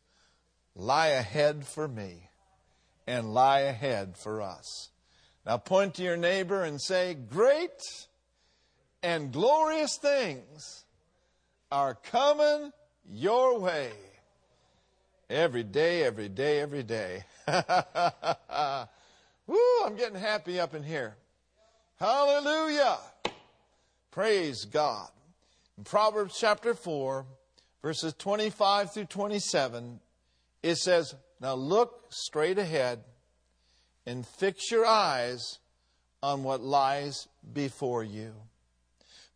lie 0.75 1.07
ahead 1.07 1.65
for 1.65 1.87
me 1.87 2.29
and 3.07 3.33
lie 3.33 3.61
ahead 3.61 4.17
for 4.17 4.41
us. 4.41 4.89
Now 5.45 5.57
point 5.57 5.95
to 5.95 6.03
your 6.03 6.17
neighbor 6.17 6.63
and 6.63 6.81
say, 6.81 7.13
Great 7.13 7.81
and 9.03 9.31
glorious 9.31 9.97
things 10.01 10.85
are 11.71 11.95
coming 11.95 12.71
your 13.07 13.59
way. 13.59 13.91
Every 15.29 15.63
day, 15.63 16.03
every 16.03 16.29
day, 16.29 16.59
every 16.59 16.83
day. 16.83 17.23
Woo, 19.47 19.83
I'm 19.85 19.95
getting 19.95 20.19
happy 20.19 20.59
up 20.59 20.73
in 20.73 20.83
here. 20.83 21.15
Hallelujah. 21.99 22.97
Praise 24.15 24.63
God. 24.63 25.09
In 25.77 25.83
Proverbs 25.83 26.37
chapter 26.39 26.73
4, 26.73 27.25
verses 27.81 28.13
25 28.17 28.93
through 28.93 29.05
27, 29.07 29.99
it 30.63 30.77
says, 30.77 31.13
Now 31.41 31.55
look 31.55 32.05
straight 32.11 32.57
ahead 32.57 33.03
and 34.05 34.25
fix 34.25 34.71
your 34.71 34.85
eyes 34.85 35.59
on 36.23 36.43
what 36.43 36.61
lies 36.61 37.27
before 37.51 38.05
you. 38.05 38.31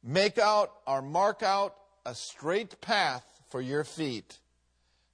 Make 0.02 0.38
out 0.38 0.72
or 0.88 1.02
mark 1.02 1.44
out 1.44 1.76
a 2.06 2.16
straight 2.16 2.80
path 2.80 3.26
for 3.50 3.60
your 3.60 3.84
feet. 3.84 4.40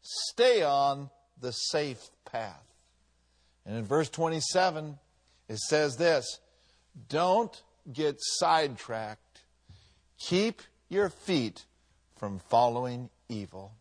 Stay 0.04 0.62
on 0.62 1.10
the 1.42 1.54
safe 1.54 2.12
path. 2.24 2.72
And 3.66 3.76
in 3.76 3.84
verse 3.84 4.12
27, 4.12 5.00
it 5.50 5.58
says 5.58 5.96
this 5.96 6.40
Don't 7.10 7.64
get 7.92 8.18
sidetracked 8.20 9.25
Keep 10.18 10.62
your 10.90 11.10
feet 11.10 11.66
from 12.18 12.40
following 12.40 13.10
evil. 13.30 13.74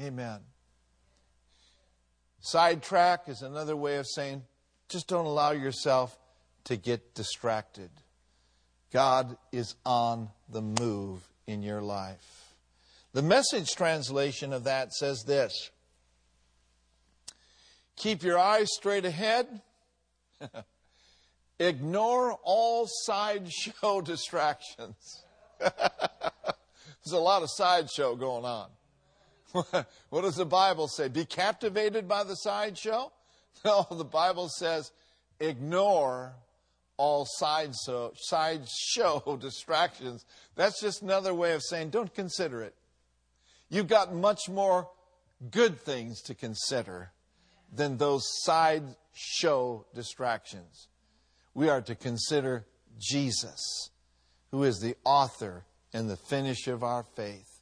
Amen. 0.00 0.40
Sidetrack 2.40 3.28
is 3.28 3.42
another 3.42 3.76
way 3.76 3.96
of 3.96 4.06
saying 4.06 4.42
just 4.88 5.08
don't 5.08 5.26
allow 5.26 5.52
yourself 5.52 6.18
to 6.64 6.76
get 6.76 7.14
distracted. 7.14 7.90
God 8.92 9.36
is 9.52 9.74
on 9.86 10.28
the 10.48 10.60
move 10.60 11.26
in 11.46 11.62
your 11.62 11.80
life. 11.80 12.54
The 13.12 13.22
message 13.22 13.70
translation 13.70 14.52
of 14.52 14.64
that 14.64 14.92
says 14.92 15.24
this 15.26 15.70
Keep 17.96 18.22
your 18.22 18.38
eyes 18.38 18.68
straight 18.72 19.04
ahead. 19.04 19.62
Ignore 21.58 22.32
all 22.42 22.86
sideshow 23.04 24.00
distractions. 24.04 25.24
There's 27.04 27.12
a 27.12 27.18
lot 27.18 27.42
of 27.42 27.50
sideshow 27.50 28.16
going 28.16 28.44
on. 28.44 28.68
what 30.10 30.22
does 30.22 30.36
the 30.36 30.46
Bible 30.46 30.88
say? 30.88 31.08
Be 31.08 31.24
captivated 31.24 32.08
by 32.08 32.24
the 32.24 32.34
sideshow? 32.34 33.12
No, 33.64 33.86
the 33.92 34.04
Bible 34.04 34.48
says 34.48 34.90
ignore 35.38 36.32
all 36.96 37.24
sideshow, 37.26 38.12
sideshow 38.16 39.38
distractions. 39.40 40.24
That's 40.56 40.80
just 40.80 41.02
another 41.02 41.32
way 41.32 41.52
of 41.52 41.62
saying 41.62 41.90
don't 41.90 42.12
consider 42.12 42.62
it. 42.62 42.74
You've 43.68 43.86
got 43.86 44.12
much 44.12 44.48
more 44.48 44.88
good 45.50 45.80
things 45.80 46.22
to 46.22 46.34
consider 46.34 47.12
than 47.72 47.98
those 47.98 48.22
sideshow 48.42 49.86
distractions. 49.94 50.88
We 51.54 51.68
are 51.68 51.82
to 51.82 51.94
consider 51.94 52.66
Jesus 52.98 53.90
who 54.52 54.62
is 54.62 54.78
the 54.78 54.94
author 55.04 55.64
and 55.92 56.08
the 56.08 56.16
finish 56.16 56.68
of 56.68 56.84
our 56.84 57.04
faith. 57.16 57.60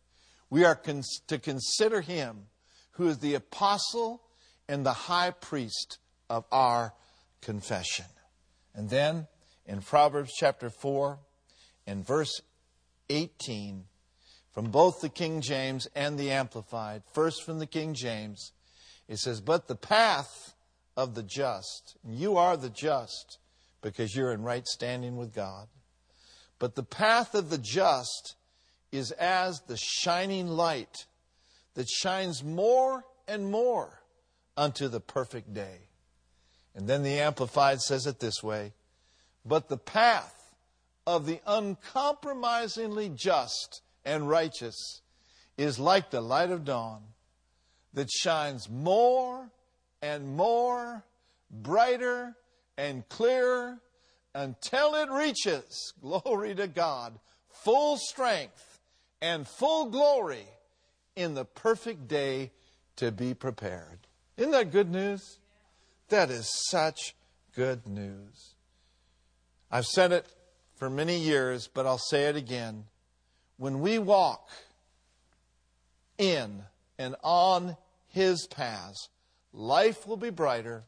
We 0.51 0.65
are 0.65 0.75
cons- 0.75 1.21
to 1.29 1.39
consider 1.39 2.03
him 2.03 2.49
who 2.93 3.09
is 3.09 3.19
the 3.19 3.35
apostle 3.35 4.21
and 4.69 4.85
the 4.85 4.93
high 4.93 5.31
priest 5.31 5.99
of 6.29 6.45
our 6.53 6.93
confession. 7.41 8.07
And 8.75 8.91
then 8.91 9.29
in 9.67 9.81
Proverbs 9.81 10.33
chapter 10.37 10.69
4 10.69 11.19
and 11.87 12.07
verse 12.07 12.41
18, 13.09 13.85
from 14.53 14.71
both 14.71 15.01
the 15.01 15.09
King 15.09 15.41
James 15.41 15.89
and 15.95 16.19
the 16.19 16.31
Amplified, 16.33 17.03
first 17.13 17.45
from 17.45 17.61
the 17.61 17.67
King 17.67 17.95
James, 17.95 18.53
it 19.09 19.19
says, 19.19 19.41
But 19.41 19.69
the 19.69 19.77
path 19.77 20.55
of 20.97 21.15
the 21.15 21.23
just, 21.23 21.97
you 22.05 22.37
are 22.37 22.57
the 22.57 22.69
just 22.71 23.39
because 23.81 24.15
you're 24.15 24.33
in 24.33 24.43
right 24.43 24.67
standing 24.67 25.17
with 25.17 25.33
God. 25.33 25.69
But 26.61 26.77
the 26.77 26.85
path 26.85 27.35
of 27.35 27.51
the 27.51 27.59
just 27.59 28.37
is 28.93 29.11
as 29.13 29.63
the 29.63 29.79
shining 29.79 30.47
light 30.47 31.07
that 31.75 31.89
shines 31.89 32.45
more 32.45 33.05
and 33.27 33.51
more 33.51 34.03
unto 34.57 34.87
the 34.87 35.01
perfect 35.01 35.53
day. 35.55 35.79
And 36.75 36.87
then 36.87 37.03
the 37.03 37.19
Amplified 37.19 37.81
says 37.81 38.07
it 38.07 38.21
this 38.21 38.43
way 38.43 38.75
But 39.45 39.69
the 39.69 39.79
path 39.79 40.55
of 41.07 41.27
the 41.27 41.41
uncompromisingly 41.47 43.09
just 43.09 43.81
and 44.05 44.29
righteous 44.29 45.01
is 45.57 45.79
like 45.79 46.11
the 46.11 46.21
light 46.21 46.51
of 46.51 46.65
dawn 46.65 47.03
that 47.95 48.11
shines 48.11 48.69
more 48.69 49.51
and 50.03 50.37
more, 50.37 51.05
brighter 51.51 52.37
and 52.77 53.09
clearer 53.09 53.81
until 54.35 54.95
it 54.95 55.11
reaches, 55.11 55.93
glory 56.01 56.55
to 56.55 56.67
God, 56.67 57.19
full 57.49 57.97
strength 57.97 58.81
and 59.21 59.47
full 59.47 59.87
glory 59.87 60.47
in 61.17 61.35
the 61.35 61.45
perfect 61.45 62.09
day 62.09 62.51
to 62.97 63.11
be 63.11 63.35
prepared. 63.35 63.99
Isn't 64.37 64.53
that 64.53 64.71
good 64.71 64.91
news? 64.91 65.39
That 66.09 66.31
is 66.31 66.51
such 66.69 67.15
good 67.55 67.87
news. 67.87 68.55
I've 69.71 69.87
said 69.87 70.13
it 70.13 70.27
for 70.77 70.91
many 70.91 71.19
years, 71.19 71.69
but 71.73 71.87
I'll 71.87 71.99
say 71.99 72.25
it 72.25 72.37
again. 72.37 72.85
When 73.59 73.81
we 73.81 73.99
walk 73.99 74.49
in 76.19 76.63
and 76.99 77.17
on 77.23 77.77
His 78.09 78.47
paths, 78.47 79.09
life 79.53 80.07
will 80.07 80.17
be 80.17 80.31
brighter 80.31 80.85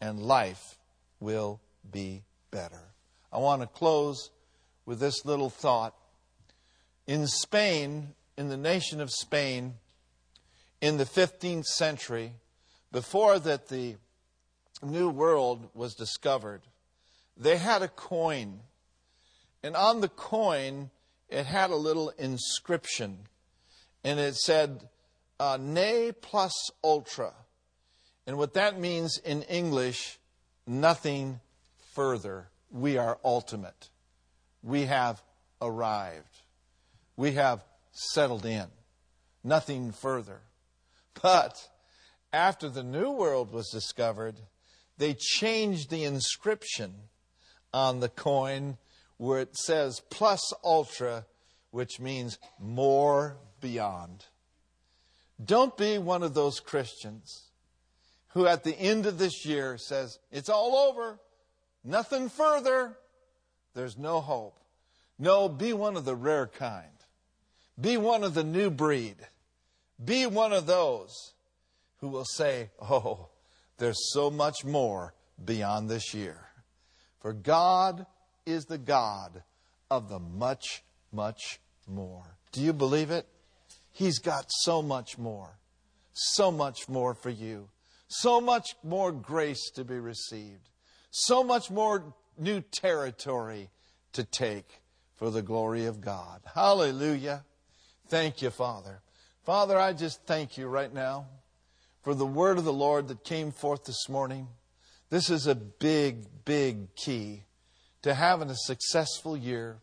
and 0.00 0.20
life 0.20 0.78
will 1.20 1.60
be 1.90 2.22
better. 2.54 2.94
I 3.32 3.38
want 3.38 3.62
to 3.62 3.66
close 3.66 4.30
with 4.86 5.00
this 5.00 5.24
little 5.24 5.50
thought. 5.50 5.92
In 7.08 7.26
Spain, 7.26 8.14
in 8.38 8.48
the 8.48 8.56
nation 8.56 9.00
of 9.00 9.10
Spain, 9.10 9.74
in 10.80 10.96
the 10.96 11.04
15th 11.04 11.64
century, 11.64 12.34
before 12.92 13.40
that 13.40 13.68
the 13.68 13.96
New 14.84 15.08
World 15.08 15.68
was 15.74 15.94
discovered, 15.94 16.62
they 17.36 17.56
had 17.56 17.82
a 17.82 17.88
coin. 17.88 18.60
And 19.64 19.74
on 19.74 20.00
the 20.00 20.08
coin, 20.08 20.90
it 21.28 21.46
had 21.46 21.70
a 21.70 21.76
little 21.76 22.10
inscription. 22.10 23.18
And 24.04 24.20
it 24.20 24.36
said, 24.36 24.88
uh, 25.40 25.58
Ne 25.60 26.12
plus 26.12 26.52
ultra. 26.84 27.32
And 28.28 28.38
what 28.38 28.54
that 28.54 28.78
means 28.78 29.18
in 29.18 29.42
English, 29.42 30.20
nothing 30.68 31.40
further. 31.94 32.48
We 32.70 32.98
are 32.98 33.18
ultimate. 33.24 33.90
We 34.62 34.82
have 34.82 35.22
arrived. 35.60 36.42
We 37.16 37.32
have 37.32 37.64
settled 37.92 38.44
in. 38.44 38.66
Nothing 39.42 39.92
further. 39.92 40.40
But 41.22 41.68
after 42.32 42.68
the 42.68 42.82
New 42.82 43.12
World 43.12 43.52
was 43.52 43.68
discovered, 43.70 44.36
they 44.98 45.14
changed 45.14 45.90
the 45.90 46.04
inscription 46.04 46.94
on 47.72 48.00
the 48.00 48.08
coin 48.08 48.78
where 49.16 49.40
it 49.40 49.56
says 49.56 50.02
plus 50.10 50.52
ultra, 50.62 51.26
which 51.70 52.00
means 52.00 52.38
more 52.58 53.36
beyond. 53.60 54.26
Don't 55.42 55.76
be 55.76 55.98
one 55.98 56.22
of 56.22 56.34
those 56.34 56.60
Christians 56.60 57.50
who 58.28 58.46
at 58.46 58.64
the 58.64 58.78
end 58.78 59.06
of 59.06 59.18
this 59.18 59.46
year 59.46 59.78
says, 59.78 60.18
It's 60.30 60.48
all 60.48 60.76
over, 60.76 61.18
nothing 61.84 62.28
further, 62.28 62.96
there's 63.74 63.98
no 63.98 64.20
hope. 64.20 64.58
No, 65.18 65.48
be 65.48 65.72
one 65.72 65.96
of 65.96 66.04
the 66.04 66.16
rare 66.16 66.46
kind. 66.46 66.88
Be 67.80 67.96
one 67.96 68.24
of 68.24 68.34
the 68.34 68.44
new 68.44 68.70
breed. 68.70 69.16
Be 70.02 70.26
one 70.26 70.52
of 70.52 70.66
those 70.66 71.34
who 71.98 72.08
will 72.08 72.24
say, 72.24 72.70
Oh, 72.80 73.28
there's 73.78 74.12
so 74.12 74.30
much 74.30 74.64
more 74.64 75.14
beyond 75.42 75.88
this 75.88 76.14
year. 76.14 76.48
For 77.20 77.32
God 77.32 78.06
is 78.46 78.66
the 78.66 78.78
God 78.78 79.42
of 79.90 80.08
the 80.08 80.18
much, 80.18 80.82
much 81.12 81.60
more. 81.86 82.36
Do 82.52 82.60
you 82.60 82.72
believe 82.72 83.10
it? 83.10 83.26
He's 83.90 84.18
got 84.18 84.46
so 84.48 84.82
much 84.82 85.18
more. 85.18 85.58
So 86.12 86.50
much 86.50 86.88
more 86.88 87.14
for 87.14 87.30
you. 87.30 87.68
So 88.08 88.40
much 88.40 88.76
more 88.82 89.10
grace 89.10 89.70
to 89.74 89.84
be 89.84 89.98
received. 89.98 90.68
So 91.16 91.44
much 91.44 91.70
more 91.70 92.12
new 92.36 92.60
territory 92.60 93.70
to 94.14 94.24
take 94.24 94.80
for 95.14 95.30
the 95.30 95.42
glory 95.42 95.86
of 95.86 96.00
God. 96.00 96.40
Hallelujah. 96.52 97.44
Thank 98.08 98.42
you, 98.42 98.50
Father. 98.50 99.00
Father, 99.44 99.78
I 99.78 99.92
just 99.92 100.26
thank 100.26 100.58
you 100.58 100.66
right 100.66 100.92
now 100.92 101.26
for 102.02 102.16
the 102.16 102.26
word 102.26 102.58
of 102.58 102.64
the 102.64 102.72
Lord 102.72 103.06
that 103.06 103.22
came 103.22 103.52
forth 103.52 103.84
this 103.84 104.08
morning. 104.08 104.48
This 105.08 105.30
is 105.30 105.46
a 105.46 105.54
big, 105.54 106.26
big 106.44 106.92
key 106.96 107.44
to 108.02 108.12
having 108.12 108.50
a 108.50 108.56
successful 108.56 109.36
year, 109.36 109.76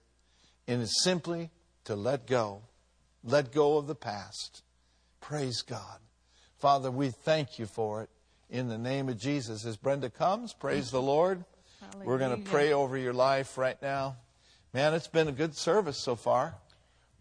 and 0.68 0.82
it's 0.82 1.02
simply 1.02 1.50
to 1.86 1.96
let 1.96 2.28
go. 2.28 2.64
Let 3.24 3.54
go 3.54 3.78
of 3.78 3.88
the 3.88 3.96
past. 3.96 4.64
Praise 5.22 5.62
God. 5.62 6.00
Father, 6.60 6.92
we 6.92 7.10
thank 7.10 7.58
you 7.58 7.68
for 7.68 8.02
it 8.02 8.10
in 8.52 8.68
the 8.68 8.78
name 8.78 9.10
of 9.10 9.18
Jesus. 9.18 9.66
As 9.66 9.78
Brenda 9.78 10.10
comes, 10.10 10.54
praise 10.54 10.92
the 10.92 11.02
Lord. 11.02 11.44
Hallelujah. 11.80 12.08
We're 12.08 12.18
going 12.20 12.44
to 12.44 12.50
pray 12.50 12.74
over 12.74 12.98
your 12.98 13.14
life 13.14 13.58
right 13.58 13.82
now. 13.82 14.18
Man, 14.74 14.94
it's 14.94 15.08
been 15.08 15.28
a 15.28 15.34
good 15.34 15.56
service 15.56 15.98
so 15.98 16.16
far. 16.16 16.54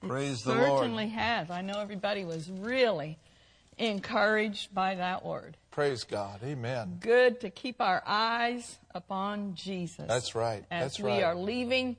Praise 0.07 0.43
it 0.43 0.47
the 0.47 0.55
Lord. 0.55 0.81
Certainly 0.81 1.09
has. 1.09 1.51
I 1.51 1.63
know 1.63 1.81
everybody 1.81 2.25
was 2.25 2.51
really 2.51 3.19
encouraged 3.79 4.75
by 4.75 4.97
that 4.97 5.25
word. 5.25 5.57
Praise 5.71 6.05
God. 6.05 6.41
Amen. 6.45 6.99
Good 7.01 7.41
to 7.41 7.51
keep 7.51 7.81
our 7.81 8.03
eyes 8.07 8.79
upon 8.95 9.55
Jesus. 9.55 10.07
That's 10.09 10.35
right. 10.35 10.65
As 10.71 10.97
That's 10.97 11.01
we 11.01 11.11
right. 11.11 11.25
are 11.25 11.35
leaving 11.35 11.97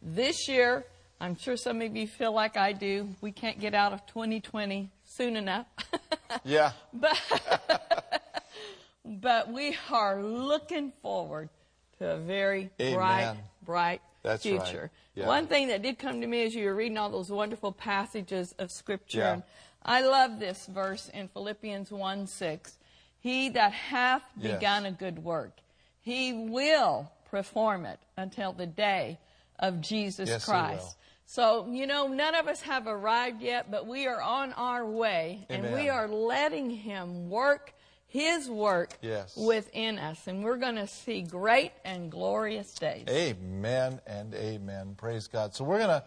this 0.00 0.48
year, 0.48 0.84
I'm 1.20 1.36
sure 1.36 1.56
some 1.56 1.80
of 1.80 1.96
you 1.96 2.06
feel 2.06 2.32
like 2.32 2.56
I 2.56 2.72
do. 2.72 3.08
We 3.20 3.32
can't 3.32 3.60
get 3.60 3.74
out 3.74 3.92
of 3.92 4.04
2020 4.06 4.90
soon 5.04 5.36
enough. 5.36 5.66
yeah. 6.44 6.72
But 6.92 7.18
but 9.04 9.52
we 9.52 9.76
are 9.90 10.22
looking 10.22 10.92
forward 11.02 11.48
to 11.98 12.12
a 12.12 12.18
very 12.18 12.70
Amen. 12.80 12.94
bright, 12.94 13.36
bright 13.64 14.02
That's 14.22 14.42
future. 14.42 14.82
right. 14.82 14.90
Yeah. 15.14 15.26
One 15.26 15.46
thing 15.46 15.68
that 15.68 15.82
did 15.82 15.98
come 15.98 16.20
to 16.20 16.26
me 16.26 16.44
as 16.44 16.54
you 16.54 16.64
were 16.66 16.74
reading 16.74 16.96
all 16.98 17.10
those 17.10 17.30
wonderful 17.30 17.72
passages 17.72 18.54
of 18.58 18.70
Scripture, 18.70 19.18
Yeah. 19.18 19.32
and 19.34 19.42
I 19.84 20.02
love 20.02 20.38
this 20.38 20.66
verse 20.66 21.08
in 21.08 21.28
Philippians 21.28 21.90
1 21.90 22.26
6. 22.26 22.78
He 23.18 23.48
that 23.50 23.72
hath 23.72 24.22
Yes. 24.36 24.54
begun 24.54 24.86
a 24.86 24.92
good 24.92 25.22
work, 25.22 25.58
he 26.00 26.32
will 26.32 27.10
perform 27.30 27.86
it 27.86 27.98
until 28.16 28.52
the 28.52 28.66
day 28.66 29.18
of 29.58 29.80
Jesus 29.80 30.28
Yes, 30.28 30.44
Christ. 30.44 30.96
So, 31.24 31.66
you 31.70 31.86
know, 31.86 32.08
none 32.08 32.34
of 32.34 32.48
us 32.48 32.62
have 32.62 32.86
arrived 32.86 33.40
yet, 33.42 33.70
but 33.70 33.86
we 33.86 34.06
are 34.06 34.20
on 34.20 34.52
our 34.54 34.84
way, 34.84 35.46
and 35.48 35.72
we 35.72 35.88
are 35.88 36.08
letting 36.08 36.68
Him 36.70 37.30
work 37.30 37.72
His 38.12 38.48
work 38.50 38.90
Yes. 39.00 39.34
within 39.36 39.98
us. 39.98 40.26
And 40.26 40.44
we're 40.44 40.58
going 40.58 40.76
to 40.76 40.86
see 40.86 41.22
great 41.22 41.72
and 41.84 42.10
glorious 42.10 42.74
days. 42.74 43.06
Amen 43.08 44.00
and 44.06 44.34
amen. 44.34 44.94
Praise 44.98 45.28
God. 45.28 45.54
So 45.54 45.64
we're 45.64 45.78
going 45.78 45.88
to 45.88 46.04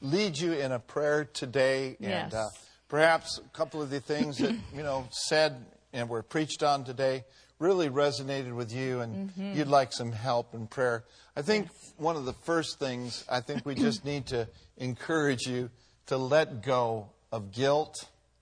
lead 0.00 0.38
you 0.38 0.52
in 0.52 0.70
a 0.70 0.78
prayer 0.78 1.24
today, 1.24 1.96
and 2.00 2.30
Yes. 2.30 2.34
uh, 2.34 2.50
perhaps 2.88 3.38
a 3.44 3.48
couple 3.56 3.82
of 3.82 3.90
the 3.90 3.98
things 4.00 4.38
that 4.38 4.54
you 4.74 4.84
know 4.84 5.06
said 5.10 5.66
and 5.92 6.08
were 6.08 6.22
preached 6.22 6.62
on 6.62 6.84
today 6.84 7.24
really 7.58 7.88
resonated 7.88 8.54
with 8.54 8.72
you, 8.72 9.00
and 9.00 9.32
you'd 9.36 9.66
like 9.66 9.92
some 9.92 10.12
help 10.12 10.54
in 10.54 10.68
prayer. 10.68 11.02
I 11.34 11.42
think 11.42 11.66
Mm-hmm. 11.66 11.74
Yes. 11.82 11.94
one 11.96 12.14
of 12.16 12.24
the 12.24 12.32
first 12.34 12.78
things 12.78 13.24
I 13.28 13.40
think 13.40 13.66
we 13.66 13.74
just 13.74 14.04
need 14.04 14.26
to 14.26 14.46
encourage 14.76 15.48
you 15.48 15.70
to 16.06 16.16
let 16.18 16.62
go 16.62 17.08
of 17.32 17.50
guilt. 17.50 17.96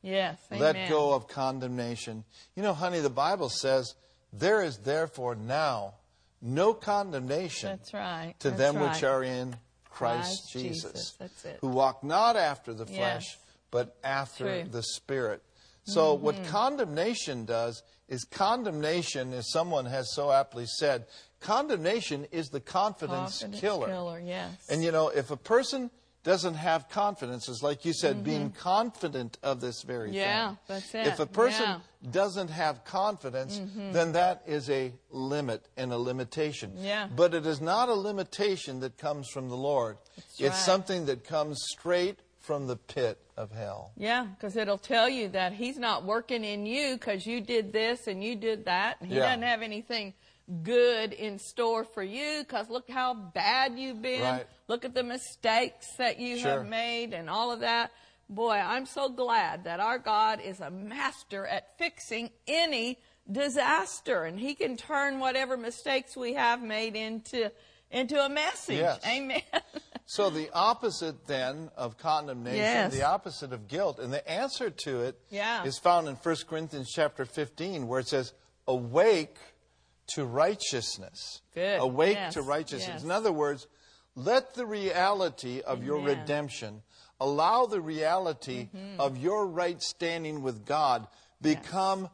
Yes. 0.07 0.39
Let 0.51 0.89
go 0.89 1.13
of 1.15 1.27
condemnation. 1.29 2.25
You 2.55 2.63
know, 2.63 2.73
honey, 2.75 3.01
the 3.01 3.11
Bible 3.11 3.49
says, 3.49 3.95
There 4.33 4.63
is 4.63 4.79
therefore 4.79 5.35
now 5.35 5.95
no 6.41 6.75
condemnation 6.75 7.81
right. 7.93 8.35
to 8.41 8.51
That's 8.51 8.59
them 8.59 8.77
right. 8.77 8.93
which 8.95 9.03
are 9.03 9.23
in 9.25 9.57
Christ, 9.91 10.43
Christ 10.51 10.53
Jesus, 10.53 10.93
Jesus. 10.93 11.17
That's 11.19 11.45
it. 11.45 11.59
who 11.61 11.69
walk 11.69 12.05
not 12.05 12.37
after 12.37 12.73
the 12.73 12.85
Yes. 12.85 12.97
flesh, 12.97 13.39
but 13.71 13.97
after 14.05 14.45
True. 14.45 14.53
Mm-hmm. 14.63 14.71
the 14.73 14.83
Spirit. 14.83 15.43
So, 15.89 16.15
what 16.15 16.45
condemnation 16.47 17.45
does 17.45 17.83
is 18.09 18.25
condemnation, 18.25 19.33
as 19.33 19.51
someone 19.53 19.87
has 19.87 20.13
so 20.15 20.33
aptly 20.33 20.67
said, 20.67 21.07
condemnation 21.41 22.27
is 22.33 22.49
the 22.49 22.61
confidence, 22.61 23.41
Confidence 23.41 23.61
killer. 23.61 23.87
killer, 23.87 24.21
yes. 24.21 24.67
And 24.69 24.83
you 24.83 24.91
know, 24.93 25.09
if 25.09 25.31
a 25.31 25.37
person 25.37 25.91
doesn't 26.27 26.55
have 26.55 26.89
confidence, 26.89 27.49
it's 27.49 27.63
like 27.63 27.85
you 27.85 27.93
said, 27.95 28.25
being 28.25 28.51
Mm-hmm. 28.51 28.59
confident 28.59 29.39
of 29.45 29.61
this 29.61 29.83
very 29.83 30.09
thing. 30.09 30.19
Yeah, 30.19 30.49
thing. 30.49 30.59
that's 30.67 30.95
it. 30.95 31.07
If 31.07 31.21
a 31.21 31.27
person 31.27 31.63
Yeah. 31.65 31.75
Mm-hmm. 31.77 32.11
doesn't 32.11 32.49
have 32.51 32.85
confidence, 32.85 33.61
then 33.93 34.13
that 34.13 34.43
is 34.47 34.69
a 34.69 34.93
limit 35.11 35.69
and 35.77 35.93
a 35.93 35.97
limitation. 35.99 36.73
Yeah. 36.77 37.09
But 37.15 37.33
it 37.33 37.47
is 37.47 37.61
not 37.61 37.89
a 37.89 37.95
limitation 37.95 38.81
that 38.81 38.99
comes 38.99 39.29
from 39.31 39.49
the 39.49 39.57
Lord. 39.57 39.99
That's 40.17 40.29
it's 40.41 40.41
right. 40.51 40.55
something 40.55 41.07
that 41.07 41.25
comes 41.25 41.63
straight 41.71 42.19
from 42.41 42.67
the 42.67 42.77
pit 42.77 43.19
of 43.37 43.51
hell. 43.53 43.93
Yeah, 43.97 44.27
because 44.27 44.57
it'll 44.57 44.79
tell 44.79 45.09
you 45.09 45.29
that 45.29 45.53
he's 45.53 45.79
not 45.79 46.05
working 46.05 46.45
in 46.45 46.67
you 46.67 46.95
because 46.95 47.25
you 47.27 47.41
did 47.41 47.73
this 47.73 48.07
and 48.09 48.23
you 48.23 48.35
did 48.37 48.65
that. 48.67 48.97
And 49.01 49.09
he 49.11 49.17
Yeah. 49.17 49.27
doesn't 49.27 49.43
have 49.43 49.63
anything 49.63 50.15
good 50.63 51.13
in 51.13 51.39
store 51.39 51.85
for 51.85 52.03
you 52.03 52.41
because 52.41 52.71
look 52.71 52.89
how 52.89 53.15
bad 53.15 53.79
you've 53.79 54.01
been. 54.03 54.23
Right. 54.23 54.47
Look 54.69 54.85
at 54.85 54.95
the 54.95 55.03
mistakes 55.03 55.87
that 55.99 56.19
you 56.19 56.39
Sure. 56.39 56.59
have 56.59 56.67
made 56.67 57.13
and 57.15 57.29
all 57.29 57.51
of 57.53 57.61
that. 57.61 57.91
Boy, 58.29 58.55
I'm 58.57 58.87
so 58.87 59.09
glad 59.09 59.65
that 59.65 59.81
our 59.81 59.99
God 59.99 60.41
is 60.41 60.61
a 60.61 60.71
master 60.71 61.47
at 61.47 61.77
fixing 61.79 62.31
any 62.47 62.99
disaster 63.31 64.25
and 64.25 64.39
he 64.39 64.55
can 64.55 64.77
turn 64.77 65.19
whatever 65.19 65.57
mistakes 65.57 66.17
we 66.17 66.35
have 66.35 66.63
made 66.63 66.95
into 66.97 67.51
into 67.91 68.21
a 68.25 68.29
message. 68.29 68.79
Yes. 68.79 69.01
Amen. 69.07 69.43
So 70.09 70.31
the 70.31 70.51
opposite 70.53 71.27
then 71.27 71.69
of 71.77 71.99
condemnation, 71.99 72.59
Yes. 72.59 72.93
the 72.93 73.03
opposite 73.03 73.53
of 73.53 73.67
guilt, 73.67 73.99
and 73.99 74.13
the 74.13 74.29
answer 74.31 74.71
to 74.71 75.03
it 75.03 75.17
is 75.31 75.33
Yeah. 75.33 75.69
found 75.83 76.07
in 76.07 76.15
1 76.15 76.47
Corinthians 76.47 76.93
chapter 76.93 77.25
15 77.25 77.89
where 77.89 77.99
it 77.99 78.07
says, 78.07 78.33
"Awake 78.69 79.37
to 80.15 80.25
righteousness." 80.25 81.43
Good. 81.55 81.81
Awake 81.81 82.17
Yes. 82.17 82.35
to 82.35 82.43
righteousness. 82.43 82.89
Yes. 82.97 83.03
In 83.05 83.11
other 83.11 83.33
words, 83.33 83.67
let 84.15 84.55
the 84.55 84.67
reality 84.67 85.61
of 85.61 85.85
your 85.85 86.01
redemption, 86.01 86.83
allow 87.21 87.67
the 87.67 87.81
reality 87.81 88.69
Mm-hmm. 88.75 89.01
of 89.01 89.17
your 89.19 89.47
right 89.47 89.83
standing 89.83 90.43
with 90.43 90.65
God 90.67 91.07
become 91.41 92.09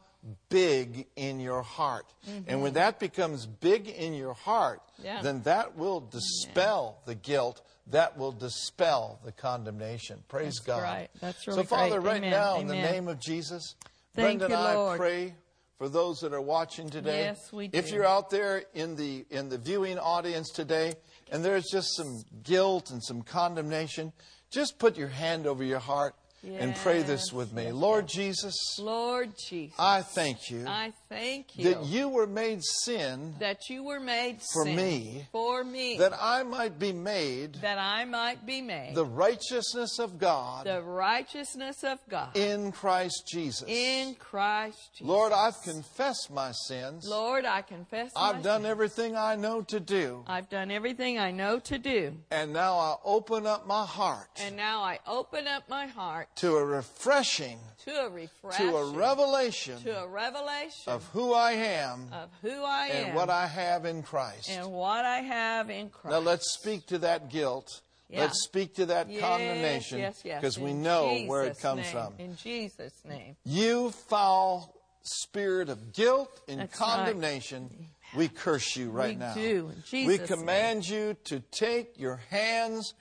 big 0.48 1.06
in 1.16 1.40
your 1.40 1.62
heart. 1.62 2.06
And 2.46 2.62
when 2.62 2.74
that 2.74 2.98
becomes 3.00 3.46
big 3.46 3.88
in 3.88 4.14
your 4.14 4.34
heart, 4.34 4.80
Mm-hmm. 4.94 5.04
Yeah. 5.06 5.22
then 5.22 5.42
that 5.42 5.76
will 5.76 6.00
dispel 6.00 7.00
the 7.06 7.14
guilt. 7.16 7.60
That 7.88 8.16
will 8.16 8.30
dispel 8.32 9.18
the 9.24 9.32
condemnation. 9.32 10.22
Praise 10.28 10.54
That's 10.54 10.66
God. 10.66 10.82
right. 10.82 11.10
That's 11.20 11.44
so, 11.44 11.64
Father, 11.64 12.00
great. 12.00 12.10
right 12.12 12.16
Amen. 12.18 12.30
now, 12.30 12.60
in 12.60 12.68
the 12.68 12.74
name 12.74 13.08
of 13.08 13.18
Jesus, 13.18 13.74
Thank 14.14 14.38
Brenda 14.40 14.48
you, 14.48 14.54
and 14.54 14.68
I 14.68 14.74
Lord. 14.76 14.98
pray 14.98 15.34
for 15.78 15.88
those 15.88 16.20
that 16.20 16.32
are 16.32 16.40
watching 16.40 16.88
today. 16.88 17.24
Yes, 17.24 17.52
we 17.52 17.70
If 17.72 17.90
you're 17.90 18.06
out 18.06 18.30
there 18.30 18.64
in 18.74 18.96
the 18.96 19.24
in 19.30 19.48
the 19.48 19.58
viewing 19.58 19.98
audience 19.98 20.50
today, 20.50 20.94
and 21.30 21.44
there's 21.44 21.66
just 21.70 21.96
some 21.96 22.22
guilt 22.42 22.90
and 22.90 23.02
some 23.02 23.22
condemnation, 23.22 24.12
just 24.50 24.78
put 24.78 24.96
your 24.96 25.08
hand 25.08 25.46
over 25.46 25.64
your 25.64 25.78
heart 25.78 26.14
and 26.44 26.74
pray 26.76 27.02
this 27.02 27.32
with 27.32 27.52
me. 27.52 27.64
yes, 27.64 27.72
Lord 27.72 28.08
Jesus, 28.08 28.78
Lord 28.80 29.32
Jesus, 29.48 29.74
I 29.78 30.02
thank 30.02 30.50
you 30.50 30.64
I 30.66 30.92
thank 31.08 31.56
you 31.56 31.64
that 31.72 31.84
you 31.86 32.08
were 32.08 32.26
made 32.26 32.62
sin 32.64 33.34
that 33.38 33.68
you 33.68 33.84
were 33.84 34.00
made 34.00 34.40
For 34.52 34.64
me, 34.64 35.28
for 35.30 35.62
me, 35.62 35.98
that 35.98 36.12
I 36.20 36.42
might 36.42 36.78
be 36.78 36.92
made 36.92 37.54
that 37.56 37.78
I 37.78 38.04
might 38.04 38.44
be 38.44 38.60
made 38.60 38.94
the 38.94 39.04
righteousness 39.04 39.98
of 39.98 40.18
God 40.18 40.66
the 40.66 40.82
righteousness 40.82 41.84
of 41.84 41.98
God 42.08 42.36
in 42.36 42.72
Christ 42.72 43.28
Jesus. 43.30 43.68
in 43.68 44.14
Christ 44.16 44.90
Jesus. 44.94 45.06
Lord, 45.06 45.32
I've 45.32 45.60
confessed 45.62 46.30
my 46.30 46.52
sins. 46.52 47.06
Lord, 47.08 47.44
I 47.44 47.62
confess 47.62 48.10
I've 48.16 48.42
done 48.42 48.62
sin. 48.62 48.70
everything 48.70 49.16
I 49.16 49.36
know 49.36 49.62
to 49.62 49.78
do. 49.78 50.24
I've 50.26 50.48
done 50.48 50.70
everything 50.70 51.18
I 51.18 51.30
know 51.30 51.58
to 51.60 51.78
do, 51.78 52.14
And 52.30 52.52
now 52.52 52.78
I 52.78 52.96
open 53.04 53.46
up 53.46 53.66
my 53.66 53.86
heart 53.86 54.28
and 54.40 54.56
now 54.56 54.82
I 54.82 54.98
open 55.06 55.46
up 55.46 55.68
my 55.68 55.86
heart 55.86 56.28
to 56.36 56.56
a 56.56 56.64
refreshing, 56.64 57.58
to 57.84 57.90
a 58.06 58.08
refreshing, 58.08 58.68
to 58.70 58.76
a 58.76 58.90
revelation 58.92 59.78
to 59.82 60.02
a 60.02 60.08
revelation 60.08 60.92
of 60.92 61.04
who 61.12 61.32
I 61.34 61.52
am 61.52 62.08
of 62.12 62.30
who 62.40 62.64
I 62.64 62.86
am 62.88 63.06
and 63.08 63.14
what 63.16 63.28
I 63.30 63.46
have 63.46 63.84
in 63.84 64.02
Christ. 64.02 64.48
and 64.50 64.72
what 64.72 65.04
I 65.04 65.18
have 65.20 65.68
in 65.70 65.90
Christ. 65.90 66.12
Now 66.12 66.20
let's 66.20 66.54
speak 66.54 66.86
to 66.86 66.98
that 66.98 67.28
guilt. 67.30 67.82
Yeah. 68.08 68.20
Let's 68.20 68.42
speak 68.44 68.74
to 68.74 68.86
that 68.86 69.08
Yes, 69.10 69.20
condemnation 69.22 69.98
yes, 69.98 70.20
yes. 70.24 70.40
because 70.40 70.58
we 70.58 70.74
know 70.74 71.16
where 71.26 71.44
it 71.44 71.58
comes 71.60 71.82
name. 71.82 71.92
from. 71.92 72.14
In 72.18 72.36
Jesus' 72.36 72.92
name. 73.08 73.36
You 73.44 73.90
foul 73.90 74.74
spirit 75.02 75.68
of 75.70 75.92
guilt 75.94 76.40
and 76.46 76.60
That's 76.60 76.78
right. 76.80 76.88
condemnation, 76.96 77.88
we 78.14 78.28
curse 78.28 78.76
you 78.76 78.90
right 78.90 79.10
We 79.10 79.16
now. 79.16 79.34
do, 79.34 79.70
in 79.70 79.76
we 80.08 80.18
Jesus' 80.18 80.28
command 80.28 80.86
you 80.86 81.16
to 81.24 81.40
take 81.40 81.98
your 81.98 82.16
hands 82.30 82.92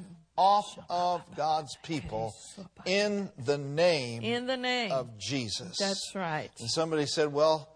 off 0.41 0.79
of 0.89 1.21
God's 1.35 1.77
people 1.83 2.33
in 2.85 3.29
the 3.45 3.59
name 3.59 4.23
In 4.23 4.47
the 4.47 4.57
name. 4.57 4.91
of 4.91 5.19
Jesus. 5.19 5.77
That's 5.77 6.13
right. 6.15 6.49
And 6.59 6.69
somebody 6.69 7.05
said, 7.05 7.31
Well, 7.31 7.69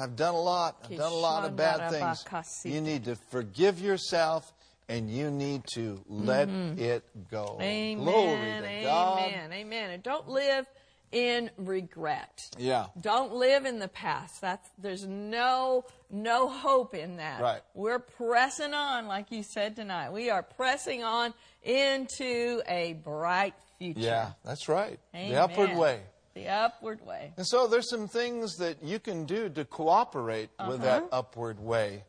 I've 0.00 0.14
done 0.14 0.34
a 0.34 0.40
lot. 0.40 0.76
I've 0.84 0.96
done 0.96 1.12
a 1.12 1.14
lot 1.16 1.44
of 1.44 1.56
bad 1.56 1.90
things. 1.90 2.24
You 2.64 2.80
need 2.80 3.04
to 3.06 3.16
forgive 3.30 3.80
yourself 3.80 4.52
and 4.88 5.10
you 5.10 5.30
need 5.30 5.64
to 5.74 6.00
let 6.08 6.48
it 6.48 7.02
go. 7.30 7.58
Mm-hmm. 7.58 7.62
Amen. 7.62 8.04
Glory 8.04 8.36
to 8.36 8.82
God. 8.84 9.18
amen. 9.18 9.50
God. 9.50 9.54
Amen. 9.56 9.90
And 9.90 10.02
don't 10.02 10.28
live 10.28 10.66
in 11.12 11.50
regret. 11.58 12.40
Yeah. 12.58 12.86
Don't 13.00 13.34
live 13.34 13.64
in 13.66 13.78
the 13.78 13.88
past. 13.88 14.40
That's 14.40 14.68
there's 14.78 15.06
no 15.06 15.84
no 16.10 16.48
hope 16.48 16.94
in 16.94 17.16
that. 17.16 17.40
Right. 17.40 17.60
We're 17.74 17.98
pressing 17.98 18.74
on, 18.74 19.06
like 19.06 19.30
you 19.30 19.42
said 19.42 19.76
tonight. 19.76 20.10
We 20.12 20.30
are 20.30 20.42
pressing 20.42 21.04
on 21.04 21.32
into 21.62 22.62
a 22.66 22.94
bright 22.94 23.54
future. 23.78 24.00
Yeah, 24.00 24.32
that's 24.44 24.68
right. 24.68 24.98
Amen. 25.14 25.30
The 25.32 25.42
upward 25.42 25.76
way. 25.76 26.00
The 26.34 26.48
upward 26.48 27.04
way. 27.06 27.32
And 27.36 27.46
so 27.46 27.66
there's 27.66 27.90
some 27.90 28.08
things 28.08 28.56
that 28.56 28.82
you 28.82 28.98
can 28.98 29.26
do 29.26 29.48
to 29.50 29.64
cooperate 29.66 30.48
with 30.66 30.80
Uh-huh. 30.80 31.00
that 31.00 31.04
upward 31.12 31.60
way. 31.60 32.04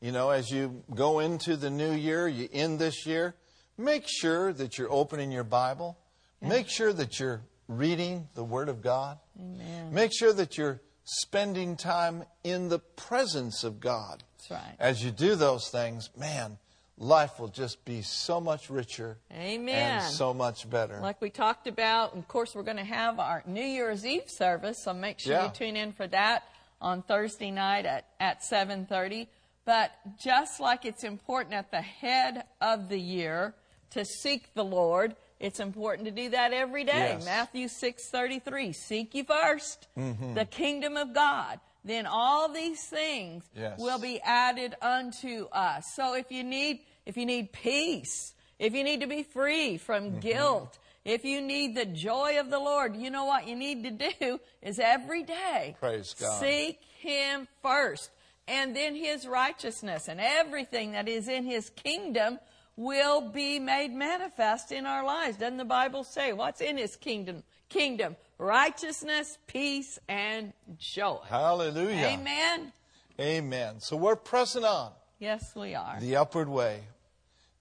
You 0.00 0.12
know, 0.12 0.30
as 0.30 0.50
you 0.50 0.82
go 0.94 1.18
into 1.20 1.56
the 1.56 1.70
new 1.70 1.92
year, 1.92 2.26
you 2.28 2.48
end 2.52 2.78
this 2.78 3.06
year, 3.06 3.34
make 3.78 4.04
sure 4.06 4.52
that 4.54 4.78
you're 4.78 4.90
opening 4.92 5.30
your 5.32 5.44
Bible. 5.44 5.98
Make 6.42 6.68
sure 6.68 6.92
that 6.92 7.18
you're 7.18 7.42
reading 7.68 8.28
the 8.34 8.44
Word 8.44 8.68
of 8.68 8.82
God. 8.82 9.18
Amen. 9.40 9.92
Make 9.92 10.12
sure 10.16 10.32
that 10.32 10.56
you're 10.56 10.80
spending 11.04 11.76
time 11.76 12.24
in 12.44 12.68
the 12.68 12.78
presence 12.78 13.64
of 13.64 13.80
God. 13.80 14.22
That's 14.38 14.50
right. 14.50 14.74
As 14.78 15.04
you 15.04 15.10
do 15.10 15.34
those 15.34 15.68
things, 15.68 16.10
man, 16.16 16.58
life 16.98 17.38
will 17.38 17.48
just 17.48 17.84
be 17.84 18.02
so 18.02 18.40
much 18.40 18.70
richer 18.70 19.18
Amen. 19.32 20.00
and 20.00 20.12
so 20.14 20.32
much 20.34 20.68
better. 20.68 20.98
Like 21.00 21.20
we 21.20 21.30
talked 21.30 21.66
about, 21.66 22.16
of 22.16 22.26
course, 22.28 22.54
we're 22.54 22.62
going 22.62 22.76
to 22.78 22.84
have 22.84 23.18
our 23.20 23.42
New 23.46 23.64
Year's 23.64 24.04
Eve 24.06 24.24
service, 24.28 24.82
so 24.82 24.92
make 24.94 25.20
sure 25.20 25.32
Yeah. 25.34 25.44
you 25.46 25.50
tune 25.52 25.76
in 25.76 25.92
for 25.92 26.06
that 26.08 26.44
on 26.80 27.02
Thursday 27.02 27.50
night 27.50 27.86
at, 27.86 28.06
at 28.20 28.40
7.30. 28.42 29.28
But 29.64 29.90
just 30.22 30.60
like 30.60 30.84
it's 30.84 31.02
important 31.04 31.54
at 31.54 31.70
the 31.72 31.80
head 31.82 32.44
of 32.60 32.88
the 32.88 33.00
year 33.00 33.54
to 33.90 34.04
seek 34.04 34.54
the 34.54 34.64
Lord, 34.64 35.16
it's 35.40 35.60
important 35.60 36.06
to 36.06 36.12
do 36.12 36.30
that 36.30 36.52
every 36.52 36.84
day. 36.84 37.16
Yes. 37.18 37.24
Matthew 37.24 37.66
6.33, 37.68 38.74
seek 38.74 39.14
ye 39.14 39.22
1st 39.24 40.34
the 40.34 40.44
kingdom 40.44 40.96
of 40.96 41.12
God. 41.14 41.60
Then 41.84 42.06
all 42.06 42.48
these 42.52 42.82
things 42.84 43.44
Yes. 43.54 43.78
will 43.78 43.98
be 44.00 44.20
added 44.20 44.74
unto 44.82 45.46
us. 45.52 45.86
So 45.94 46.14
if 46.14 46.32
you 46.32 46.42
need, 46.42 46.80
if 47.04 47.16
you 47.16 47.26
need 47.26 47.52
peace, 47.52 48.34
if 48.58 48.74
you 48.74 48.82
need 48.82 49.00
to 49.02 49.06
be 49.06 49.22
free 49.22 49.76
from 49.78 50.04
Mm-hmm. 50.10 50.18
guilt, 50.20 50.78
if 51.04 51.24
you 51.24 51.40
need 51.40 51.76
the 51.76 51.84
joy 51.86 52.40
of 52.40 52.50
the 52.50 52.58
Lord, 52.58 52.96
you 52.96 53.10
know 53.10 53.26
what 53.26 53.46
you 53.46 53.54
need 53.54 53.84
to 53.84 53.90
do 54.18 54.40
is 54.62 54.80
every 54.80 55.22
day 55.22 55.76
Praise 55.78 56.14
God. 56.18 56.40
seek 56.40 56.80
Him 56.98 57.46
first, 57.62 58.10
and 58.48 58.74
then 58.74 58.96
His 58.96 59.24
righteousness 59.28 60.08
and 60.08 60.20
everything 60.20 60.92
that 60.92 61.08
is 61.08 61.28
in 61.28 61.44
His 61.44 61.70
kingdom 61.70 62.40
will 62.76 63.30
be 63.30 63.58
made 63.58 63.92
manifest 63.92 64.70
in 64.72 64.86
our 64.86 65.04
lives. 65.04 65.36
Doesn't 65.38 65.56
the 65.56 65.64
Bible 65.64 66.04
say 66.04 66.32
what's 66.32 66.60
in 66.60 66.76
His 66.76 66.96
kingdom? 66.96 67.42
Kingdom, 67.68 68.16
righteousness, 68.38 69.38
peace, 69.46 69.98
and 70.08 70.52
joy. 70.78 71.18
Hallelujah. 71.28 72.06
Amen. 72.06 72.72
Amen. 73.18 73.80
So 73.80 73.96
we're 73.96 74.16
pressing 74.16 74.64
on 74.64 74.92
Yes, 75.18 75.52
we 75.56 75.74
are. 75.74 75.98
the 76.00 76.16
upward 76.16 76.48
way. 76.48 76.80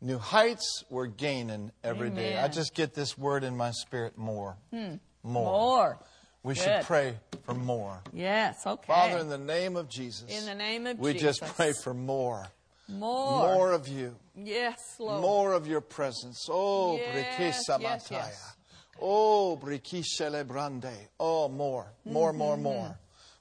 New 0.01 0.18
heights 0.20 0.84
we're 0.89 1.07
gaining 1.07 1.72
every 1.84 2.09
day. 2.09 2.38
I 2.38 2.47
just 2.49 2.76
get 2.76 2.93
this 2.93 3.18
word 3.18 3.43
in 3.43 3.55
my 3.57 3.72
spirit 3.72 4.18
more. 4.18 4.57
Hmm. 4.72 4.95
More. 5.24 5.43
More. 5.43 5.99
We 6.43 6.53
should 6.53 6.84
pray 6.84 7.16
for 7.45 7.55
more. 7.55 8.03
Yes, 8.13 8.68
okay. 8.68 8.86
Father, 8.93 9.18
in 9.18 9.30
the 9.30 9.38
name 9.39 9.76
of 9.76 9.89
Jesus, 9.89 10.30
In 10.30 10.45
the 10.45 10.53
name 10.53 10.86
of 10.86 10.99
we 10.99 11.13
Jesus. 11.13 11.41
We 11.41 11.47
just 11.47 11.55
pray 11.55 11.74
for 11.84 11.95
more. 11.95 12.47
More. 12.89 13.55
More 13.55 13.71
of 13.71 13.88
you. 13.88 14.15
Yes, 14.36 14.79
Lord. 14.99 15.21
More 15.21 15.53
of 15.53 15.67
your 15.67 15.81
presence. 15.81 16.47
Oh, 16.49 16.97
Yes, 16.97 17.38
Brikisa 17.39 17.81
yes, 17.81 18.07
Mataya. 18.09 18.09
yes. 18.11 18.55
Oh, 19.01 19.57
Brikishele 19.61 20.45
Brande. 20.47 20.93
Oh, 21.19 21.49
more, 21.49 21.93
more, 22.05 22.29
Mm-hmm. 22.31 22.38
more, 22.38 22.57
more. 22.57 22.99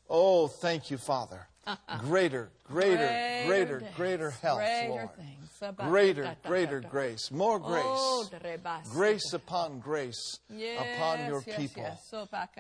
Oh, 0.09 0.49
thank 0.49 0.91
you, 0.91 0.99
Father. 0.99 1.47
Greater, 2.01 2.51
greater, 2.65 3.45
greater, 3.47 3.81
days, 3.81 3.89
greater 3.97 4.31
health, 4.31 4.59
greater 4.59 4.89
Lord. 4.91 5.09
things. 5.17 5.31
Greater, 5.79 6.37
greater 6.45 6.81
grace. 6.81 7.31
More 7.31 7.59
Oh, 7.65 8.27
grace. 8.31 8.89
Grace 8.93 9.33
upon 9.33 9.79
grace 9.81 10.39
upon 10.51 11.27
your 11.27 11.41
people. 11.41 11.87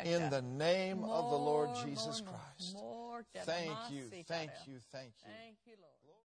In 0.05 0.31
the 0.31 0.41
name 0.41 1.05
of 1.05 1.31
the 1.31 1.37
Lord 1.37 1.69
Jesus 1.85 2.23
Christ. 2.23 2.77
Thank 3.45 3.71
you, 3.91 4.05
thank 4.27 4.51
you, 4.67 4.79
thank 4.91 5.13
you. 5.27 5.27
Thank 5.27 5.57
you, 5.67 5.75
Lord. 5.83 5.94